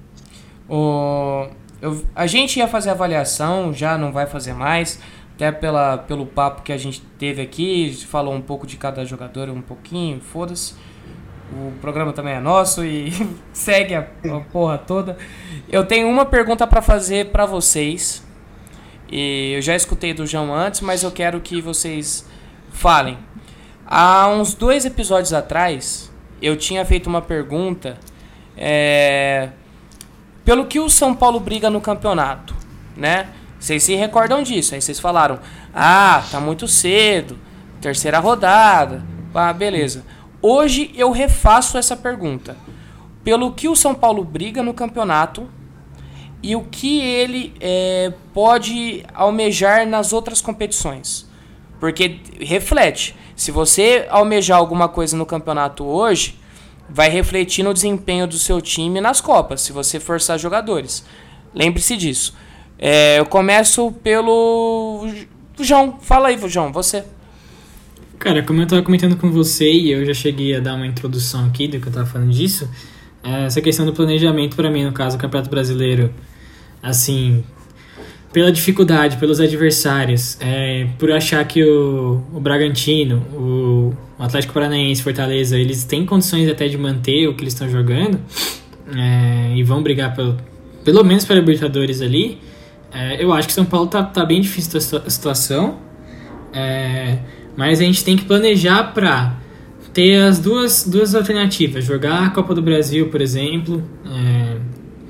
[0.69, 1.47] O,
[1.81, 4.99] eu, a gente ia fazer avaliação, já não vai fazer mais,
[5.35, 9.49] até pela, pelo papo que a gente teve aqui, falou um pouco de cada jogador,
[9.49, 10.75] um pouquinho, foda-se.
[11.53, 13.11] O programa também é nosso e
[13.53, 15.17] segue a, a porra toda.
[15.69, 18.25] Eu tenho uma pergunta para fazer para vocês.
[19.09, 22.27] E eu já escutei do João antes, mas eu quero que vocês
[22.77, 23.17] falem.
[23.85, 26.11] Há uns dois episódios atrás,
[26.41, 27.97] eu tinha feito uma pergunta
[28.55, 29.49] é,
[30.45, 32.55] pelo que o São Paulo briga no campeonato,
[32.95, 33.29] né?
[33.59, 34.75] Vocês se recordam disso?
[34.75, 35.39] Aí vocês falaram:
[35.73, 37.37] "Ah, tá muito cedo,
[37.81, 39.03] terceira rodada".
[39.33, 40.03] Ah, beleza.
[40.41, 42.55] Hoje eu refaço essa pergunta.
[43.23, 45.49] Pelo que o São Paulo briga no campeonato
[46.41, 51.26] e o que ele é, pode almejar nas outras competições.
[51.79, 53.15] Porque reflete.
[53.35, 56.39] Se você almejar alguma coisa no campeonato hoje,
[56.89, 61.05] vai refletir no desempenho do seu time nas Copas, se você forçar jogadores.
[61.53, 62.35] Lembre-se disso.
[62.79, 65.07] É, eu começo pelo.
[65.59, 65.97] João.
[66.01, 67.03] Fala aí, João, você.
[68.19, 71.45] Cara, como eu estava comentando com você e eu já cheguei a dar uma introdução
[71.45, 72.69] aqui do que eu estava falando disso,
[73.23, 76.13] é, essa questão do planejamento para mim, no caso, o Campeonato Brasileiro,
[76.81, 77.43] assim,
[78.31, 85.01] pela dificuldade, pelos adversários, é, por achar que o, o Bragantino, o, o Atlético Paranaense,
[85.01, 88.19] Fortaleza, eles têm condições até de manter o que eles estão jogando
[88.95, 90.37] é, e vão brigar pelo,
[90.83, 92.39] pelo menos para Libertadores ali,
[92.93, 95.77] é, eu acho que São Paulo tá, tá bem difícil a situação.
[96.53, 97.19] É,
[97.55, 99.35] mas a gente tem que planejar para
[99.93, 104.57] ter as duas, duas alternativas: jogar a Copa do Brasil, por exemplo, é,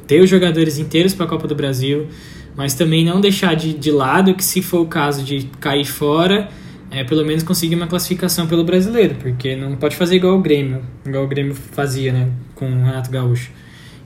[0.08, 2.08] ter os jogadores inteiros para a Copa do Brasil,
[2.58, 6.50] mas também não deixar de, de lado que, se for o caso de cair fora,
[6.90, 10.82] é, pelo menos conseguir uma classificação pelo brasileiro, porque não pode fazer igual o Grêmio,
[11.06, 13.52] igual o Grêmio fazia né, com o Renato Gaúcho.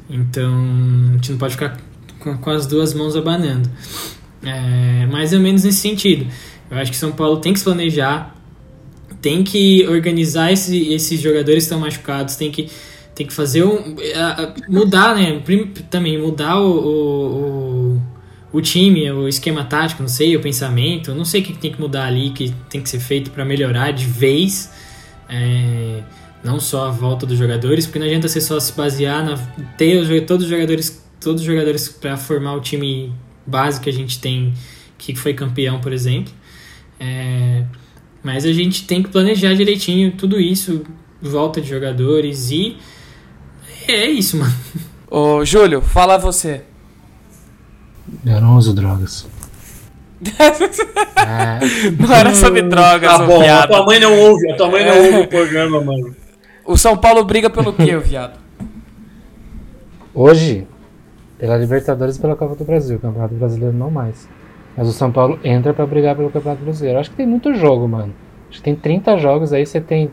[0.10, 0.54] Então
[1.10, 1.78] a gente não pode ficar
[2.20, 3.70] com, com as duas mãos abanando.
[4.44, 6.28] É, mais ou menos nesse sentido.
[6.70, 8.36] Eu acho que São Paulo tem que se planejar,
[9.22, 12.70] tem que organizar esse, esses jogadores que estão machucados, tem que,
[13.14, 13.96] tem que fazer um.
[14.68, 15.42] mudar, né?
[15.90, 17.71] Também mudar o, o, o,
[18.60, 22.06] time, o esquema tático, não sei, o pensamento, não sei o que tem que mudar
[22.06, 24.70] ali, que tem que ser feito para melhorar de vez.
[25.30, 26.02] É,
[26.44, 29.38] não só a volta dos jogadores, porque não adianta você só se basear na
[29.78, 33.14] ter os, todos os jogadores, todos os jogadores para formar o time
[33.46, 34.54] base que a gente tem
[34.98, 36.34] que foi campeão, por exemplo.
[37.00, 37.64] É,
[38.24, 40.84] mas a gente tem que planejar direitinho tudo isso,
[41.22, 42.78] volta de jogadores e
[43.88, 44.54] é isso, mano.
[45.10, 46.64] Ô, Júlio, fala você.
[48.26, 49.28] Eu não uso drogas.
[50.22, 51.92] é.
[52.00, 53.64] Não era sobre drogas, tá bom, viado.
[53.64, 55.00] A tua mãe não ouve, a tua mãe não é.
[55.00, 56.16] ouve o programa, mano.
[56.66, 58.40] O São Paulo briga pelo quê, viado?
[60.14, 60.68] Hoje,
[61.40, 64.28] pela Libertadores e pela Copa do Brasil, Campeonato Brasileiro não mais.
[64.78, 67.00] Mas o São Paulo entra para brigar pelo Campeonato Brasileiro.
[67.00, 68.14] Acho que tem muito jogo, mano.
[68.50, 70.12] Acho que tem 30 jogos aí, você tem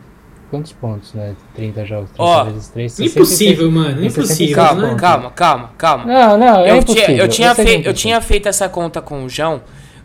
[0.49, 1.35] quantos pontos, né?
[1.55, 4.05] 30 jogos, 30 oh, vezes 3, Impossível, mano.
[4.05, 4.55] Impossível.
[4.55, 4.95] Calma, né?
[4.95, 6.05] calma, calma, calma.
[6.05, 7.05] Não, não, é eu impossível.
[7.05, 9.61] Tinha, eu, tinha fei, eu tinha feito essa conta com o João.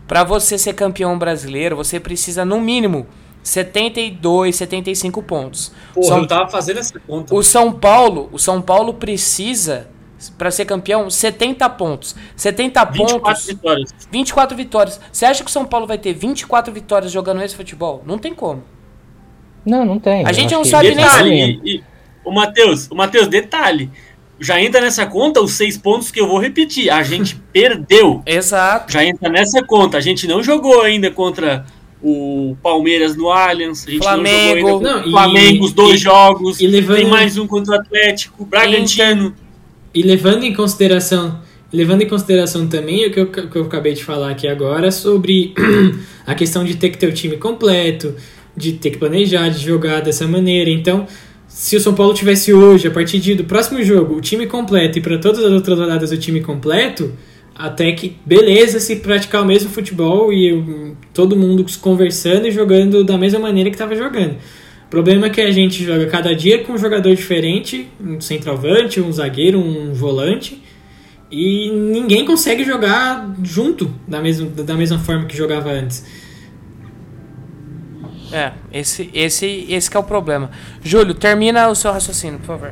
[0.07, 3.07] Para você ser campeão brasileiro, você precisa, no mínimo,
[3.43, 5.71] 72, 75 pontos.
[5.93, 7.33] Porra, São, eu tava fazendo essa conta.
[7.33, 9.87] O São Paulo, o São Paulo precisa
[10.37, 12.15] para ser campeão, 70 pontos.
[12.35, 13.45] 70 24 pontos.
[13.45, 13.93] Vitórias.
[14.11, 15.01] 24 vitórias.
[15.11, 18.03] Você acha que o São Paulo vai ter 24 vitórias jogando esse futebol?
[18.05, 18.63] Não tem como.
[19.65, 20.25] Não, não tem.
[20.25, 21.83] A gente não sabe detalhe, nem e, e,
[22.23, 23.89] O Matheus, o Matheus, detalhe.
[24.39, 26.89] Já entra nessa conta os seis pontos que eu vou repetir.
[26.89, 28.21] A gente perdeu.
[28.25, 28.91] Exato.
[28.91, 29.97] Já entra nessa conta.
[29.97, 31.65] A gente não jogou ainda contra
[32.07, 36.03] o Palmeiras no Allianz, a gente Flamengo, não jogou ainda não, Flamengo, os dois e,
[36.03, 39.33] jogos, e levando, tem mais um contra o Atlético, Bragantino.
[39.91, 41.39] E levando em consideração,
[41.73, 45.55] levando em consideração também o que eu, que eu acabei de falar aqui agora sobre
[46.27, 48.13] a questão de ter que ter o time completo,
[48.55, 50.69] de ter que planejar, de jogar dessa maneira.
[50.69, 51.07] Então,
[51.47, 54.97] se o São Paulo tivesse hoje, a partir de, do próximo jogo, o time completo
[54.97, 57.13] e para todas as outras rodadas o time completo,
[57.55, 63.03] até que beleza se praticar o mesmo futebol e eu, todo mundo conversando e jogando
[63.03, 64.35] da mesma maneira que estava jogando.
[64.85, 68.99] O problema é que a gente joga cada dia com um jogador diferente, um centroavante,
[68.99, 70.61] um zagueiro, um volante,
[71.31, 76.05] e ninguém consegue jogar junto da mesma, da mesma forma que jogava antes.
[78.37, 80.49] É, esse, esse, esse que é o problema.
[80.83, 82.71] Júlio, termina o seu raciocínio, por favor.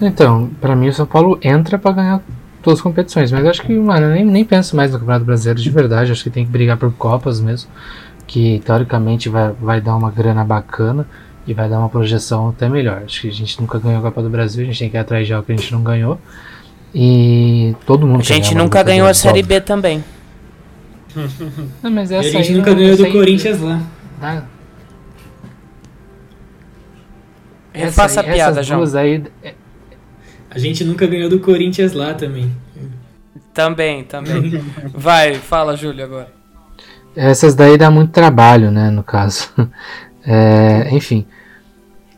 [0.00, 2.20] Então, para mim o São Paulo entra para ganhar
[2.60, 5.70] todas as competições, mas acho que, mano, nem, nem penso mais no Campeonato Brasileiro de
[5.70, 7.70] verdade, acho que tem que brigar por Copas mesmo,
[8.26, 11.06] que teoricamente vai, vai dar uma grana bacana
[11.46, 13.02] e vai dar uma projeção até melhor.
[13.04, 15.00] Acho que a gente nunca ganhou a Copa do Brasil, a gente tem que ir
[15.00, 16.18] atrás de algo que a gente não ganhou.
[16.94, 20.02] E todo mundo A gente nunca ganhou a Série B também.
[21.82, 23.80] Não, mas essa E a gente aí nunca não- ganhou do essa aí- Corinthians lá.
[24.20, 24.42] Ah,
[27.72, 29.00] Refaça a aí- piada, essas João.
[29.00, 29.24] aí,
[30.50, 32.50] A gente nunca ganhou do Corinthians lá também.
[33.52, 34.62] Também, também.
[34.94, 36.32] Vai, fala, Júlio, agora.
[37.14, 39.48] Essas daí dá muito trabalho, né, no caso.
[40.30, 41.24] É, enfim,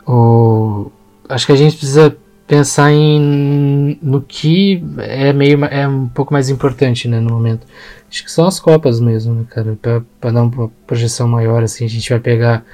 [0.05, 0.91] o,
[1.29, 2.17] acho que a gente precisa
[2.51, 7.65] pensar em no que é meio é um pouco mais importante, né, no momento.
[8.11, 9.79] Acho que são as copas mesmo, né, cara,
[10.21, 12.65] para dar uma projeção maior assim, a gente vai pegar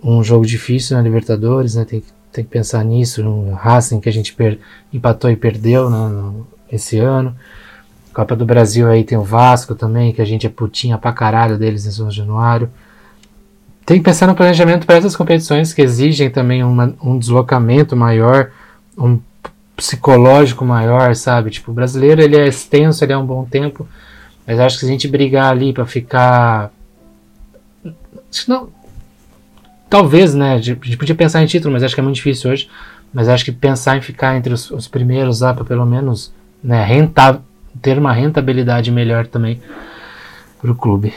[0.00, 4.08] um jogo difícil na Libertadores, né, tem que tem que pensar nisso, no Racing que
[4.08, 4.60] a gente per,
[4.92, 7.34] empatou e perdeu, né, no- esse ano.
[8.14, 11.58] Copa do Brasil aí tem o Vasco também, que a gente é putinha pra caralho
[11.58, 12.68] deles em São Januário.
[13.86, 18.50] Tem que pensar no planejamento para essas competições que exigem também uma- um deslocamento maior,
[18.96, 19.20] um
[19.76, 21.50] psicológico maior, sabe?
[21.50, 23.86] Tipo, o brasileiro ele é extenso, ele é um bom tempo,
[24.46, 26.72] mas acho que se a gente brigar ali para ficar.
[28.48, 28.68] Não.
[29.88, 30.54] Talvez, né?
[30.54, 32.68] A gente podia pensar em título, mas acho que é muito difícil hoje.
[33.12, 36.32] Mas acho que pensar em ficar entre os, os primeiros lá, para pelo menos
[36.62, 37.40] né, renta,
[37.80, 39.60] ter uma rentabilidade melhor também
[40.60, 41.14] pro clube.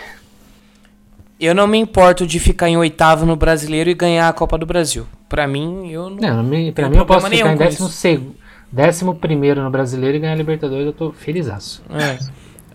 [1.39, 4.65] Eu não me importo de ficar em oitavo no brasileiro e ganhar a Copa do
[4.65, 5.07] Brasil.
[5.29, 6.17] Pra mim, eu não.
[6.17, 7.95] Não, Tem mim eu problema posso nenhum ficar em décimo, isso.
[7.97, 8.31] seg-
[8.71, 11.81] décimo primeiro no brasileiro e ganhar a Libertadores, eu tô felizaço.
[11.89, 12.17] É.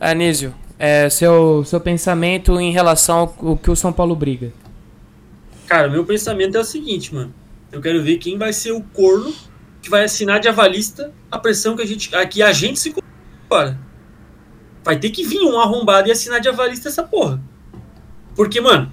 [0.01, 4.53] Anísio, é, seu, seu pensamento em relação ao ao que o São Paulo briga.
[5.67, 7.35] Cara, meu pensamento é o seguinte, mano.
[7.71, 9.33] Eu quero ver quem vai ser o corno
[9.83, 12.91] que vai assinar de avalista a pressão que a gente, a, que a gente se
[12.91, 13.11] colocou
[13.51, 13.79] agora.
[14.83, 17.41] Vai ter que vir um arrombado e assinar de avalista essa porra.
[18.35, 18.93] Porque, mano,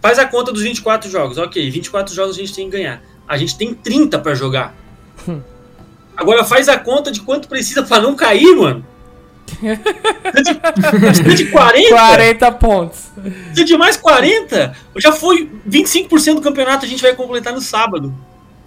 [0.00, 1.38] faz a conta dos 24 jogos.
[1.38, 3.02] Ok, 24 jogos a gente tem que ganhar.
[3.28, 4.74] A gente tem 30 pra jogar.
[6.16, 8.86] Agora faz a conta de quanto precisa pra não cair, mano.
[10.32, 11.88] Precisa de 40?
[11.88, 13.10] 40 pontos.
[13.14, 14.76] Precisa de mais 40?
[14.96, 18.14] Já foi 25% do campeonato a gente vai completar no sábado.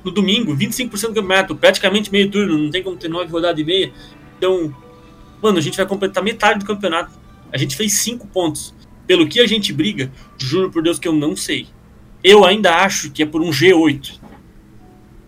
[0.03, 3.63] No domingo, 25% do campeonato, praticamente meio turno, não tem como ter 9 rodadas e
[3.63, 3.91] meia.
[4.37, 4.73] Então,
[5.41, 7.11] mano, a gente vai completar metade do campeonato.
[7.51, 8.73] A gente fez 5 pontos.
[9.07, 11.67] Pelo que a gente briga, juro por Deus que eu não sei.
[12.23, 14.19] Eu ainda acho que é por um G8.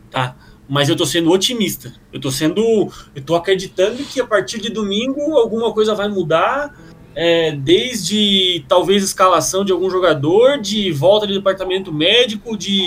[0.10, 0.36] Tá?
[0.68, 1.94] Mas eu tô sendo otimista.
[2.12, 2.92] Eu tô sendo.
[3.16, 6.76] Eu tô acreditando que a partir de domingo alguma coisa vai mudar.
[7.20, 12.86] é, desde talvez escalação de algum jogador, de volta de departamento médico, de,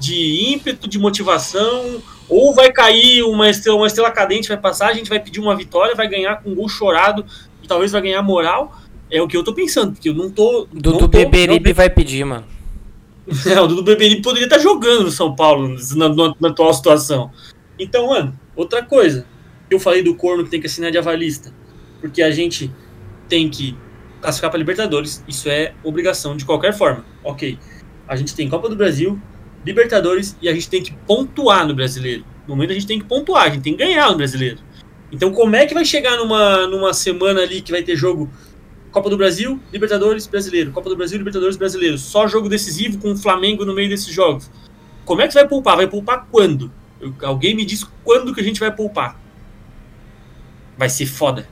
[0.00, 2.02] de ímpeto, de motivação.
[2.26, 5.54] Ou vai cair uma estrela, uma estrela cadente, vai passar, a gente vai pedir uma
[5.54, 7.24] vitória, vai ganhar com um gol chorado
[7.62, 8.74] e talvez vai ganhar moral.
[9.10, 10.66] É o que eu tô pensando, porque eu não tô.
[10.72, 12.44] não Dudu tô- Beberibe vai pedir, mano.
[13.46, 17.30] é, o Dudu Beberibe poderia estar jogando no São Paulo na, na- na atual situação.
[17.78, 19.26] Então, mano, outra coisa.
[19.68, 21.52] Eu falei do corno que tem que assinar de avalista.
[22.00, 22.70] Porque a gente
[23.28, 23.76] tem que
[24.20, 25.24] classificar para Libertadores.
[25.26, 27.04] Isso é obrigação de qualquer forma.
[27.24, 27.58] Ok.
[28.06, 29.20] A gente tem Copa do Brasil,
[29.64, 32.24] Libertadores e a gente tem que pontuar no brasileiro.
[32.46, 34.58] No momento a gente tem que pontuar, a gente tem que ganhar no brasileiro.
[35.10, 38.30] Então, como é que vai chegar numa, numa semana ali que vai ter jogo
[38.96, 40.70] Copa do Brasil, Libertadores, Brasileiro.
[40.72, 41.98] Copa do Brasil, Libertadores, Brasileiro.
[41.98, 44.50] Só jogo decisivo com o Flamengo no meio desses jogos.
[45.04, 45.76] Como é que você vai poupar?
[45.76, 46.72] Vai poupar quando?
[46.98, 49.20] Eu- alguém me diz quando que a gente vai poupar.
[50.78, 51.46] Vai ser foda.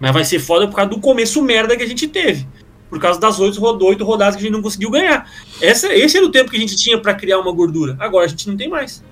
[0.00, 2.44] Mas vai ser foda por causa do começo merda que a gente teve.
[2.90, 5.30] Por causa das oito, oito rodadas que a gente não conseguiu ganhar.
[5.62, 7.96] Essa, esse era o tempo que a gente tinha pra criar uma gordura.
[8.00, 9.04] Agora a gente não tem mais.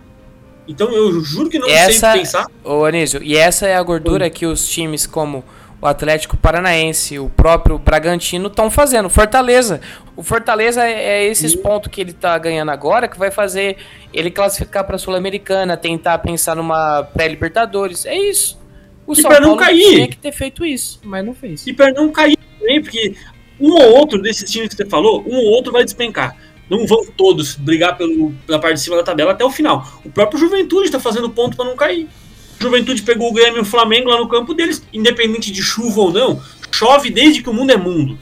[0.67, 2.47] Então eu juro que não sei Essa- o que pensar.
[2.65, 5.45] Ô Anísio, e essa é a gordura que os times como
[5.81, 9.11] o Atlético Paranaense, o próprio Bragantino estão fazendo.
[9.11, 9.81] Fortaleza.
[10.17, 13.77] O Fortaleza é, é esses pontos que ele tá ganhando agora que vai fazer
[14.13, 18.07] ele classificar pra Sul-Americana, tentar pensar numa pré-Libertadores.
[18.07, 18.59] É isso.
[19.07, 19.95] O E São pra não Paulo cair.
[19.95, 21.67] tinha que ter feito isso, mas não fez.
[21.67, 23.15] E pra não cair também, porque
[23.61, 26.35] um ou outro desses times que você falou, um ou outro vai despencar.
[26.69, 29.87] Não vão todos brigar pelo, pela parte de cima da tabela até o final.
[30.05, 32.09] O próprio Juventude tá fazendo ponto pra não cair.
[32.59, 36.13] Juventude pegou o Grêmio e o Flamengo lá no campo deles, independente de chuva ou
[36.13, 36.41] não,
[36.71, 38.19] chove desde que o mundo é mundo.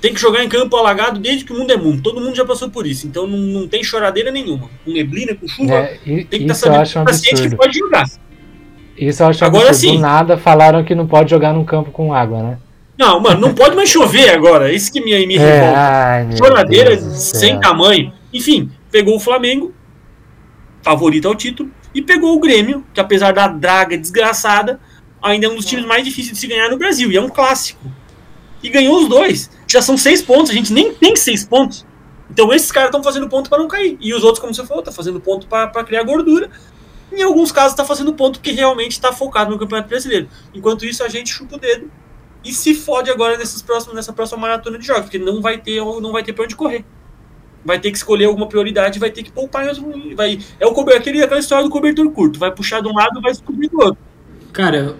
[0.00, 2.02] Tem que jogar em campo alagado desde que o mundo é mundo.
[2.02, 3.06] Todo mundo já passou por isso.
[3.06, 4.68] Então não, não tem choradeira nenhuma.
[4.84, 7.78] Com neblina, com chuva, É, e- tem que estar eu sabendo um tá que pode
[7.78, 8.04] jogar.
[8.98, 9.90] Isso eu acho Agora absurdo.
[9.92, 9.96] sim.
[9.96, 12.58] Do nada falaram que não pode jogar num campo com água, né?
[12.98, 14.72] Não, mano, não pode mais chover agora.
[14.72, 16.36] Isso que me, me É, revolta.
[16.36, 18.12] Choradeira sem tamanho.
[18.32, 19.74] Enfim, pegou o Flamengo,
[20.82, 24.80] favorito ao título, e pegou o Grêmio, que apesar da draga desgraçada,
[25.22, 27.28] ainda é um dos times mais difíceis de se ganhar no Brasil, e é um
[27.28, 27.80] clássico.
[28.62, 29.50] E ganhou os dois.
[29.66, 31.86] Já são seis pontos, a gente nem tem seis pontos.
[32.30, 33.96] Então esses caras estão fazendo ponto para não cair.
[34.00, 36.50] E os outros, como você falou, tá fazendo ponto para criar gordura.
[37.12, 40.28] Em alguns casos tá fazendo ponto porque realmente está focado no Campeonato Brasileiro.
[40.52, 41.90] Enquanto isso, a gente chupa o dedo
[42.44, 45.80] e se fode agora nesses próximos, nessa próxima maratona de jogos, porque não vai ter,
[45.80, 46.84] não vai ter pra onde correr.
[47.64, 49.66] Vai ter que escolher alguma prioridade, vai ter que poupar.
[50.14, 52.38] Vai, é o, aquele, aquela história do cobertor curto.
[52.38, 53.98] Vai puxar de um lado vai descobrir do outro.
[54.52, 54.96] Cara,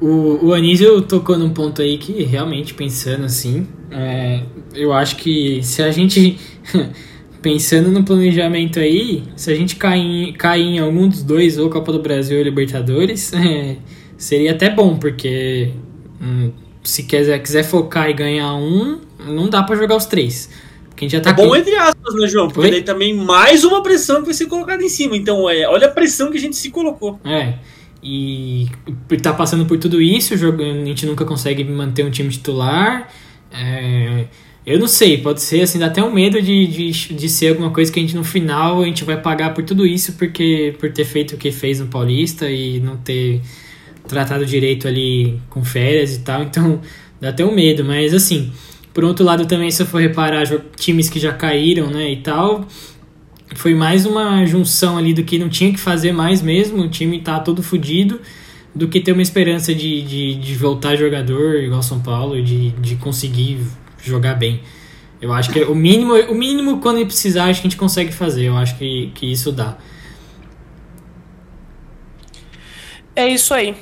[0.00, 4.42] o, o Anísio tocou num ponto aí que realmente pensando assim, é,
[4.74, 6.38] eu acho que se a gente,
[7.40, 11.92] pensando no planejamento aí, se a gente cair, cair em algum dos dois, ou Copa
[11.92, 13.76] do Brasil ou Libertadores, é,
[14.16, 15.72] seria até bom, porque
[16.20, 16.52] hum,
[16.82, 20.50] se quiser, quiser focar e ganhar um, não dá pra jogar os três.
[20.96, 22.48] Porque a gente já tá É bom com- entre aspas, né, João?
[22.48, 22.70] Porque Oi?
[22.70, 25.14] daí também mais uma pressão que vai ser colocada em cima.
[25.14, 27.20] Então, é, olha a pressão que a gente se colocou.
[27.22, 27.52] É.
[28.02, 28.66] E
[29.22, 33.12] tá passando por tudo isso, jogando, a gente nunca consegue manter um time titular.
[33.52, 34.24] É,
[34.64, 37.70] eu não sei, pode ser assim, dá até um medo de, de, de ser alguma
[37.70, 40.90] coisa que a gente no final a gente vai pagar por tudo isso porque por
[40.92, 43.40] ter feito o que fez no Paulista e não ter
[44.08, 46.42] tratado direito ali com férias e tal.
[46.42, 46.80] Então
[47.20, 48.50] dá até um medo, mas assim,
[48.96, 52.66] por outro lado também se eu for reparar times que já caíram, né, e tal,
[53.54, 57.20] foi mais uma junção ali do que não tinha que fazer mais mesmo, o time
[57.20, 58.22] tá todo fudido,
[58.74, 62.96] do que ter uma esperança de, de, de voltar jogador igual São Paulo, de, de
[62.96, 63.66] conseguir
[64.02, 64.62] jogar bem.
[65.20, 68.12] Eu acho que o mínimo, o mínimo quando ele precisar, acho que a gente consegue
[68.12, 68.46] fazer.
[68.46, 69.76] Eu acho que, que isso dá.
[73.14, 73.76] É isso aí.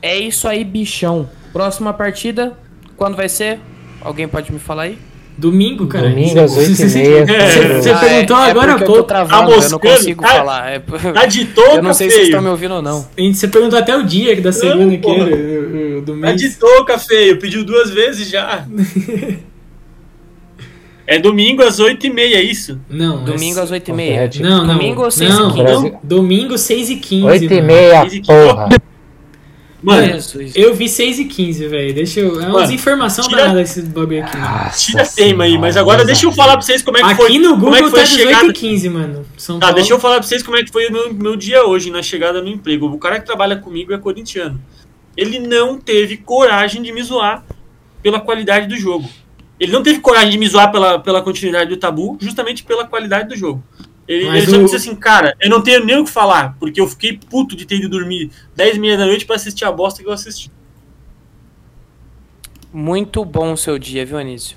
[0.00, 1.28] É isso aí, bichão.
[1.52, 2.58] Próxima partida,
[2.96, 3.60] quando vai ser?
[4.06, 4.98] Alguém pode me falar aí?
[5.38, 6.08] Domingo, cara.
[6.08, 7.26] Domingo às Você- 8h30.
[7.26, 9.08] Você, você Ah, perguntou é, agora é há porque eu tô pouco.
[9.08, 10.70] travando, eu não consigo tá- falar.
[10.70, 12.34] É- Tá de touca, eu não sei se vocês feio.
[12.36, 13.06] estão me ouvindo ou não.
[13.34, 15.26] Você perguntou até o dia da semana que porra.
[15.26, 16.56] era, o- o- do Tá de mês.
[16.56, 17.38] touca, feio.
[17.38, 18.64] Pediu duas vezes já.
[21.06, 22.80] é domingo às 8h30, é isso?
[22.88, 24.14] Não, Domingo é- às 8h30.
[24.14, 24.42] Correto.
[24.42, 24.74] Não, não.
[24.74, 28.68] Domingo às 6 não, e 15 Brasil- Domingo 6 e 15 8h30, Quinze e porra.
[29.86, 30.58] Mano, Isso, isso.
[30.58, 31.94] Eu vi 6 e 15, velho.
[31.94, 32.40] Deixa eu.
[32.42, 34.36] É umas informações tira- danadas esse bagulho aqui.
[34.36, 34.54] mano.
[34.64, 37.00] Nossa tira a teima aí, mas agora Deus deixa eu falar pra vocês como é
[37.02, 37.38] que Aqui foi.
[37.38, 38.46] no como é Google que foi tá a 18 chegada.
[38.48, 39.26] e 15, mano.
[39.36, 39.76] São Tá, Paulo.
[39.76, 42.02] deixa eu falar pra vocês como é que foi o meu, meu dia hoje na
[42.02, 42.86] chegada no emprego.
[42.86, 44.60] O cara que trabalha comigo é corintiano.
[45.16, 47.44] Ele não teve coragem de me zoar
[48.02, 49.08] pela qualidade do jogo.
[49.60, 53.28] Ele não teve coragem de me zoar pela, pela continuidade do tabu, justamente pela qualidade
[53.28, 53.62] do jogo.
[54.08, 56.10] Ele, Mas ele só o- me disse assim, cara, eu não tenho nem o que
[56.10, 59.34] falar, porque eu fiquei puto de ter ido dormir 10 e meia da noite pra
[59.36, 60.50] assistir a bosta que eu assisti.
[62.72, 64.56] Muito bom o seu dia, viu, Anísio?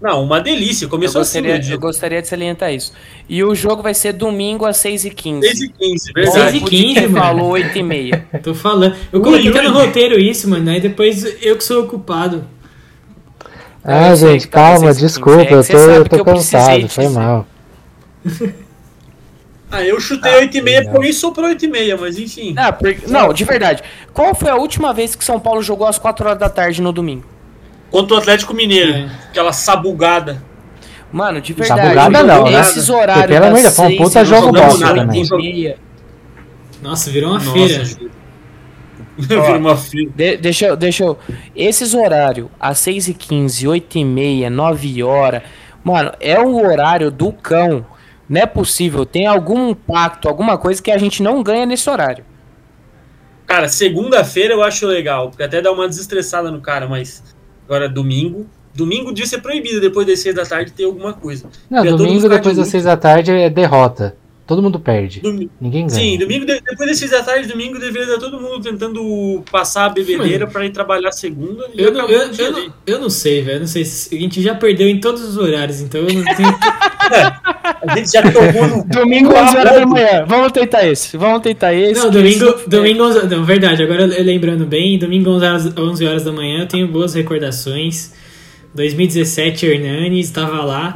[0.00, 0.84] Não, uma delícia.
[0.84, 1.74] Eu Começou assim gostaria, dia.
[1.74, 2.92] eu gostaria de salientar isso.
[3.28, 5.42] E o jogo vai ser domingo às 6h15.
[5.42, 6.56] 6 e 15, Seis verdade.
[6.56, 7.16] e 15, Quem mano.
[7.24, 8.22] falou 8h30.
[8.42, 8.94] Tô falando.
[9.12, 10.70] Eu coloquei até no roteiro isso, mano.
[10.70, 12.44] Aí depois eu que sou ocupado.
[13.82, 17.08] Ah, Eu sei gente, tá calma, desculpa, é eu tô, eu tô eu cansado, foi
[17.08, 17.46] mal.
[19.70, 22.54] Ah, eu chutei 8 e meia, porém sou pra 8 e meia, mas enfim.
[22.56, 23.82] Ah, por- Não, de verdade.
[24.14, 26.92] Qual foi a última vez que São Paulo jogou às 4 horas da tarde no
[26.92, 27.24] domingo?
[27.90, 29.10] Contra o Atlético Mineiro, É.
[29.30, 30.42] aquela sabugada.
[31.12, 31.80] Mano, de verdade.
[31.82, 32.60] Sabugada não, né?
[32.60, 33.14] Esses horários.
[33.26, 35.22] Porque, pelo amor de Deus, foi um puta seis, jogo oito também.
[35.24, 35.76] e meia.
[36.82, 37.84] Nossa, virou uma Nossa, feira.
[39.18, 40.10] Vira uma feira.
[40.14, 41.18] De- deixa, eu- deixa eu.
[41.56, 45.42] Esses horários, às 6h15, 8h30, 9 horas.
[45.82, 47.84] Mano, é o horário do cão.
[48.28, 49.06] Não é possível.
[49.06, 52.24] Tem algum impacto, alguma coisa que a gente não ganha nesse horário.
[53.46, 57.24] Cara, segunda-feira eu acho legal, porque até dá uma desestressada no cara, mas
[57.64, 58.46] agora domingo.
[58.74, 61.48] Domingo devia ser proibido depois das seis da tarde ter alguma coisa.
[61.70, 62.68] Não, domingo depois de das.
[62.68, 64.16] 6 da tarde é derrota.
[64.48, 65.20] Todo mundo perde.
[65.20, 66.00] Domi- Ninguém ganha.
[66.00, 70.46] Sim, domingo, de- depois desses detalhes, domingo deveria estar todo mundo tentando passar a bebedeira
[70.46, 71.66] pra ir trabalhar segunda.
[71.74, 73.60] e Eu não, eu, eu, não, eu não sei, velho.
[73.60, 76.48] Não sei se a gente já perdeu em todos os horários, então eu não tenho.
[77.86, 80.24] A gente já tomou no Domingo, 11 horas da manhã.
[80.26, 81.16] Vamos tentar esse.
[81.16, 82.00] Vamos tentar esse.
[82.00, 86.06] Não, domingo, esse- domingo 11, não, verdade, agora eu lembrando bem, domingo 11 horas, 11
[86.06, 88.12] horas da manhã, eu tenho boas recordações.
[88.74, 90.94] 2017, Hernanes, estava lá.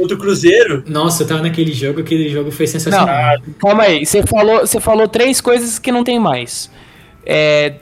[0.00, 0.82] Contra o Cruzeiro.
[0.86, 3.36] Nossa, eu tava naquele jogo, aquele jogo foi sensacional.
[3.58, 6.70] Calma aí, você falou, você falou três coisas que não tem mais.
[7.26, 7.74] É,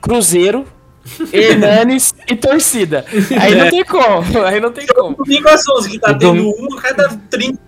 [0.00, 0.64] Cruzeiro,
[1.32, 3.04] Hernanes e torcida.
[3.40, 5.16] Aí não tem como, aí não tem como.
[5.16, 7.58] Domingo às 11, que tá E tendo dom- um a cada 30.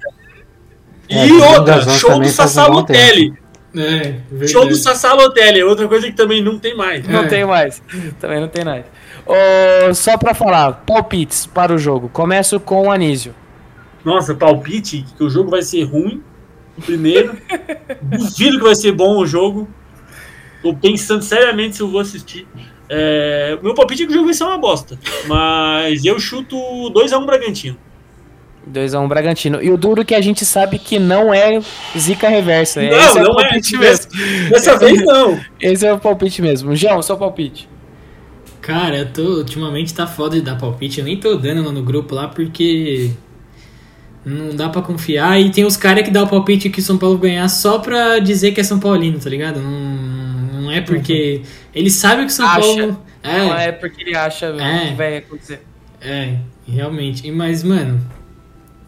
[1.09, 3.35] É, E outra, às 11 show do também faz um Sassá bom Lotelli.
[3.75, 4.47] É.
[4.47, 7.07] Show do Sassá Lotelli, é outra coisa que também não tem mais.
[7.09, 7.27] Não É.
[7.27, 7.83] tem mais.
[8.21, 8.85] Também não tem mais.
[9.27, 12.09] Ô, só pra falar, palpites para o jogo.
[12.11, 13.35] Começo com o Anísio.
[14.05, 16.23] Nossa, palpite, que o jogo vai ser ruim.
[16.77, 17.37] o Primeiro.
[18.03, 19.69] Duvido que vai ser bom o jogo.
[20.63, 22.47] Tô pensando seriamente se eu vou assistir.
[22.89, 24.99] É, meu palpite é que o jogo vai ser uma bosta.
[25.27, 27.77] Mas eu chuto 2x1 Bragantino.
[28.71, 29.63] 2x1 Bragantino.
[29.63, 31.61] E o duro que a gente sabe que não é
[31.97, 32.81] zica reversa.
[32.83, 33.45] Não, Esse é o não é.
[33.45, 34.11] palpite mesmo.
[34.51, 35.41] Dessa vez não.
[35.61, 36.77] Esse é o palpite mesmo.
[36.77, 37.69] João, seu palpite.
[38.61, 41.83] Cara, eu tô, ultimamente tá foda de dar palpite, eu nem tô dando lá no
[41.83, 43.11] grupo lá porque
[44.25, 45.41] não dá pra confiar.
[45.41, 48.19] E tem os caras que dá o palpite que o São Paulo ganhar só pra
[48.19, 49.61] dizer que é São Paulino, tá ligado?
[49.61, 51.43] Não, não é porque.
[51.75, 52.61] Eles sabem que o São Acha.
[52.61, 52.99] Paulo.
[53.25, 54.89] Não É, é porque ele acha É.
[54.89, 55.63] que vai acontecer.
[56.01, 57.27] é, realmente.
[57.27, 58.01] E, Mas, mano,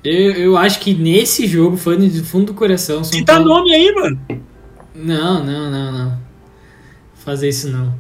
[0.03, 3.49] eu, eu acho que nesse jogo, falando do fundo do coração, São Cita Paulo.
[3.49, 4.21] nome aí, mano.
[4.95, 6.19] Não, não, não, não.
[7.25, 7.95] Fazer isso não.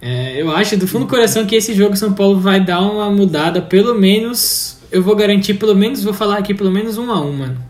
[0.00, 3.10] É, eu acho do fundo do coração que esse jogo São Paulo vai dar uma
[3.10, 4.75] mudada, pelo menos.
[4.90, 7.64] Eu vou garantir, pelo menos, vou falar aqui, pelo menos um a um, mano.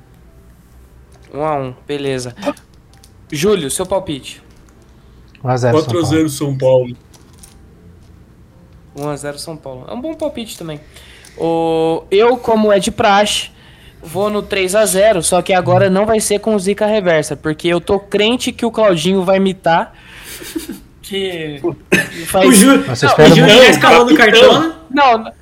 [1.33, 2.35] 1 a 1 beleza.
[3.33, 4.43] Júlio, seu palpite.
[5.43, 5.87] 1x0 São Paulo.
[5.87, 6.97] 4x0 São Paulo.
[8.97, 9.87] 1x0 São Paulo.
[9.89, 10.81] É um bom palpite também.
[11.37, 13.51] O, eu, como é de praxe,
[14.03, 17.99] vou no 3x0, só que agora não vai ser com zica reversa, porque eu tô
[17.99, 19.93] crente que o Claudinho vai imitar.
[21.03, 21.61] Que
[22.27, 22.47] faz...
[22.49, 24.51] O Ju, Mas eu não, o muito- já escalou no Capitão.
[24.51, 24.77] cartão.
[24.91, 25.33] Não,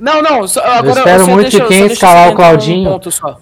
[0.00, 0.46] não, não.
[0.48, 3.10] Só, agora, espero só muito deixa- que quem eu escalar o salientar um Claudinho- ponto
[3.10, 3.38] só.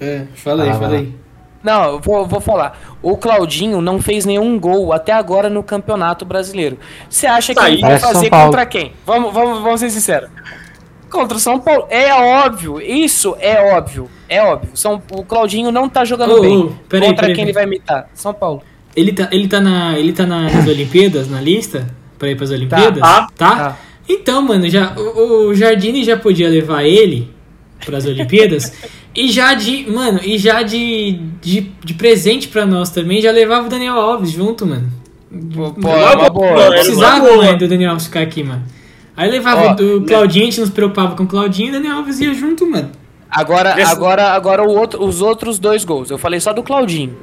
[0.00, 1.14] É, fala aí, Ah, fala vai aí.
[1.62, 2.78] Não, eu vou, vou falar.
[3.02, 6.78] O Claudinho não fez nenhum gol até agora no Campeonato Brasileiro.
[7.08, 7.74] Você acha que Tá aí.
[7.74, 8.92] ele vai fazer contra quem?
[9.04, 10.30] Vamos, vamos, vamos ser sinceros.
[11.10, 11.86] Contra o São Paulo.
[11.90, 14.08] É óbvio, isso é óbvio.
[14.26, 14.70] É óbvio.
[14.74, 16.78] São, o Claudinho não tá jogando Ô, bem.
[16.88, 18.08] peraí, contra peraí, quem ele vai imitar?
[18.14, 18.62] São Paulo.
[18.96, 21.86] Ele tá, ele tá, na, ele tá nas Olimpíadas, na lista?
[22.18, 23.00] Pra ir pras Olimpíadas?
[23.00, 23.26] Tá.
[23.36, 23.76] Tá.
[24.12, 27.28] Então, mano, já, o, o Jardine já podia levar ele
[27.84, 28.72] pras Olimpíadas.
[29.14, 29.88] e já de.
[29.90, 34.30] Mano, e já de, de, de presente pra nós também, já levava o Daniel Alves
[34.30, 34.90] junto, mano.
[35.54, 36.70] Pô, pô, Não, é uma boa.
[36.70, 38.64] precisava né, do Daniel Alves ficar aqui, mano.
[39.16, 40.06] Aí levava Ó, o né?
[40.08, 42.90] Claudinho, a gente nos preocupava com o Claudinho e o Daniel Alves ia junto, mano.
[43.30, 46.10] Agora, agora, agora o outro, os outros dois gols.
[46.10, 47.16] Eu falei só do Claudinho.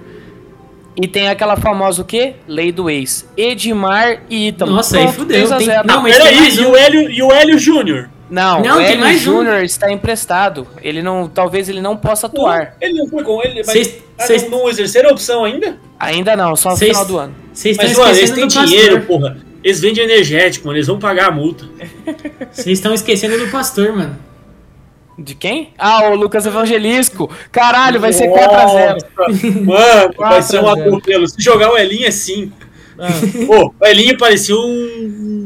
[0.99, 2.33] E tem aquela famosa o quê?
[2.47, 3.27] Lei do ex.
[3.37, 4.71] Edmar e Ítalo.
[4.73, 5.87] Nossa, aí Pronto, fudeu, 3 a tem- 0.
[5.87, 6.71] não, mas- Peraí, e um.
[6.71, 8.09] o Hélio, e o Hélio Júnior?
[8.29, 9.31] Não, Não, o tem Hélio mais um.
[9.37, 10.67] Júnior está emprestado.
[10.81, 12.75] Ele não, talvez ele não possa atuar.
[12.81, 15.77] Ele não foi com ele, mas Vocês- ah, vocês- não, exerceram a opção ainda?
[15.99, 17.35] Ainda não, só no Vocês- final do ano.
[17.53, 19.19] Vocês estão Mas, mano, eles esquecendo têm do dinheiro, pastor.
[19.19, 19.37] porra.
[19.63, 20.77] Eles vendem energético, mano.
[20.77, 21.65] Eles vão pagar a multa.
[22.51, 24.17] Vocês estão esquecendo do pastor, mano.
[25.17, 25.73] De quem?
[25.77, 27.29] Ah, o Lucas Evangelisco.
[27.51, 29.05] Caralho, vai ser 4x0.
[29.23, 30.87] Nossa, Mano, vai ser um 4 a 0.
[30.87, 31.27] atropelo.
[31.27, 32.55] Se jogar o Elinho é 5.
[32.99, 33.07] Ah.
[33.47, 35.45] Pô, o Elinho parecia um.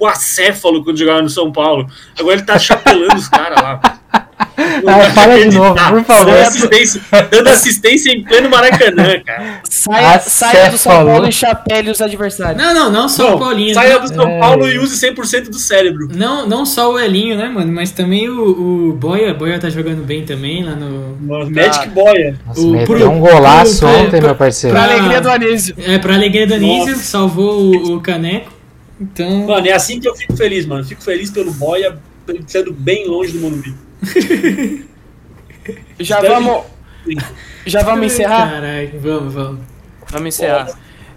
[0.00, 1.86] um acéfalo quando jogava no São Paulo.
[2.18, 4.27] Agora ele tá chapelando os caras lá.
[4.86, 6.26] Ah, fala de novo, por favor.
[6.34, 7.00] Dando assistência,
[7.30, 9.60] dando assistência em pleno Maracanã, cara.
[9.68, 10.92] Saia, saia do São.
[11.06, 12.62] Paulo e chapele os adversários.
[12.62, 13.74] Não, não, não só o Bom, Paulinho.
[13.74, 14.38] saia não, do São É.
[14.40, 16.08] Paulo e use 100% do cérebro.
[16.14, 17.72] não, não só o Elinho, né, mano?
[17.72, 19.32] Mas também o, o Boia.
[19.34, 21.16] Boia tá jogando bem também lá no.
[21.50, 22.38] Magic Boia.
[22.46, 24.76] Nossa, O- pro- um golaço pro- ontem, pra- meu parceiro.
[24.76, 25.74] Pra pra- alegria do Anísio.
[25.78, 27.04] É, pra alegria do Anísio, Nossa.
[27.04, 28.52] salvou o, o Caneco.
[29.00, 29.46] Então.
[29.46, 30.84] Mano, é assim que eu fico feliz, mano.
[30.84, 31.96] Fico feliz pelo Boia
[32.46, 33.74] sendo bem longe do Morumbi.
[35.98, 36.64] Já Espero vamos.
[37.66, 38.50] Já vamos encerrar?
[38.50, 39.60] Caralho, vamos, vamos.
[40.10, 40.68] Vamos encerrar.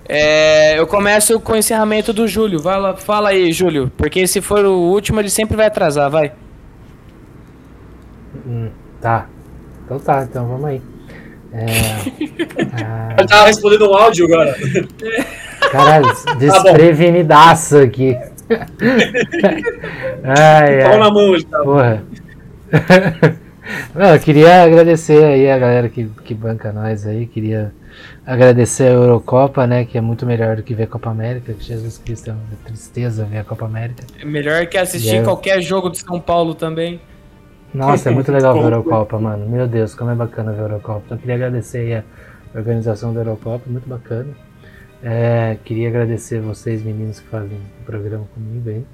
[0.07, 2.59] É, eu começo com o encerramento do Júlio.
[2.59, 3.91] Vai lá, fala aí, Júlio.
[3.95, 6.33] Porque se for o último, ele sempre vai atrasar, vai.
[8.45, 8.69] Hum,
[8.99, 9.27] tá.
[9.85, 10.81] Então tá, então vamos aí.
[11.53, 11.65] É...
[12.73, 14.55] Ah, Ele tava respondendo um áudio agora.
[15.71, 16.05] caralho,
[16.37, 18.17] desprevenidaço aqui.
[20.23, 20.99] ai, Pau ai.
[20.99, 21.63] na mão ele tava.
[21.63, 22.03] Porra.
[23.93, 27.27] Não, eu queria agradecer aí a galera que, que banca nós aí.
[27.27, 27.73] Queria
[28.25, 29.85] agradecer a Eurocopa, né?
[29.85, 31.53] Que é muito melhor do que ver a Copa América.
[31.53, 34.03] Que Jesus Cristo é uma tristeza ver a Copa América.
[34.19, 36.99] É melhor que assistir qualquer jogo do São Paulo também.
[37.73, 39.47] Nossa, é muito legal ver a Eurocopa, mano.
[39.47, 41.03] Meu Deus, como é bacana ver a Eurocopa.
[41.05, 42.03] Então, eu queria agradecer aí a
[42.53, 44.29] organização da Eurocopa, muito bacana.
[45.03, 48.85] É, queria agradecer vocês, meninos, que fazem o programa comigo aí.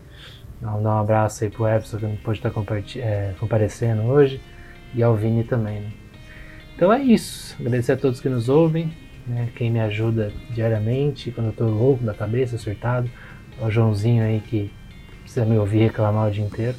[0.61, 2.51] Dar um abraço aí pro Epson, que não pôde estar
[2.99, 4.41] é, comparecendo hoje,
[4.93, 5.91] e ao Vini também, né?
[6.75, 7.55] Então é isso.
[7.59, 8.91] Agradecer a todos que nos ouvem,
[9.25, 9.49] né?
[9.55, 13.09] Quem me ajuda diariamente, quando eu tô louco da cabeça, surtado.
[13.59, 14.71] O Joãozinho aí que
[15.23, 16.75] precisa me ouvir reclamar o dia inteiro.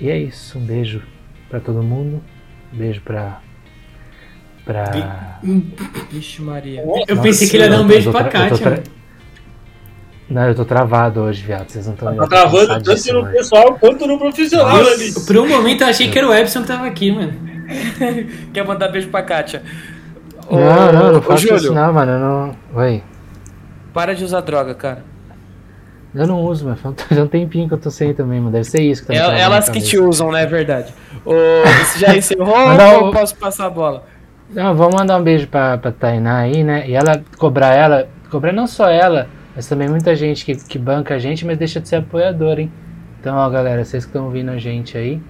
[0.00, 1.02] E é isso, um beijo
[1.48, 2.22] pra todo mundo.
[2.72, 3.40] Um beijo pra.
[4.64, 5.40] pra.
[6.10, 6.84] Vixe, Maria.
[7.06, 8.82] Eu pensei que ele ia dar um beijo pra Kátia.
[10.30, 11.68] Não, eu tô travado hoje, viado.
[11.68, 15.12] Vocês não estão Tá travando tanto no pessoal quanto no profissional ali.
[15.26, 17.32] por um momento eu achei que era o Epson que tava aqui, mano.
[18.52, 19.62] Quer mandar beijo pra Kátia?
[20.48, 22.12] Ô, Não, não, não faço Júlio, isso não, mano.
[22.12, 22.56] Eu não.
[22.74, 23.02] Oi.
[23.92, 25.04] para de usar droga, cara.
[26.14, 28.52] Eu não uso, mas faz um tempinho que eu tô sem também, mano.
[28.52, 30.42] Deve ser isso que tá me El- travando Elas que te usam, né?
[30.42, 30.92] É verdade.
[31.24, 31.32] Ô,
[31.84, 34.04] você já encerrou ou eu posso passar a bola?
[34.52, 36.88] Não, vamos mandar um beijo pra, pra Tainá aí, né?
[36.88, 41.14] E ela cobrar ela, cobrar não só ela, mas também muita gente que, que banca
[41.14, 42.70] a gente, mas deixa de ser apoiador, hein?
[43.20, 45.20] Então, ó, galera, vocês que estão ouvindo a gente aí,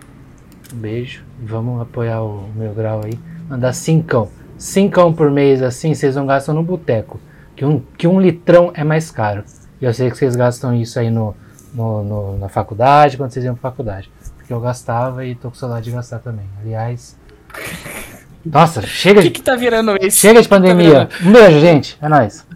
[0.73, 1.23] um beijo.
[1.43, 3.19] Vamos apoiar o meu grau aí.
[3.49, 4.29] Mandar cincão.
[4.57, 7.19] Cincão por mês, assim, vocês não gastam no boteco.
[7.57, 9.43] Que um, que um litrão é mais caro.
[9.81, 11.35] E eu sei que vocês gastam isso aí no,
[11.75, 14.11] no, no- na faculdade, quando vocês iam pra faculdade.
[14.37, 16.45] Porque eu gastava e tô com saudade de gastar também.
[16.63, 17.19] Aliás.
[18.45, 20.17] Nossa, chega O que de que tá virando isso?
[20.19, 21.09] Chega de que tá pandemia.
[21.23, 21.99] Um beijo, gente.
[22.01, 22.47] É nóis.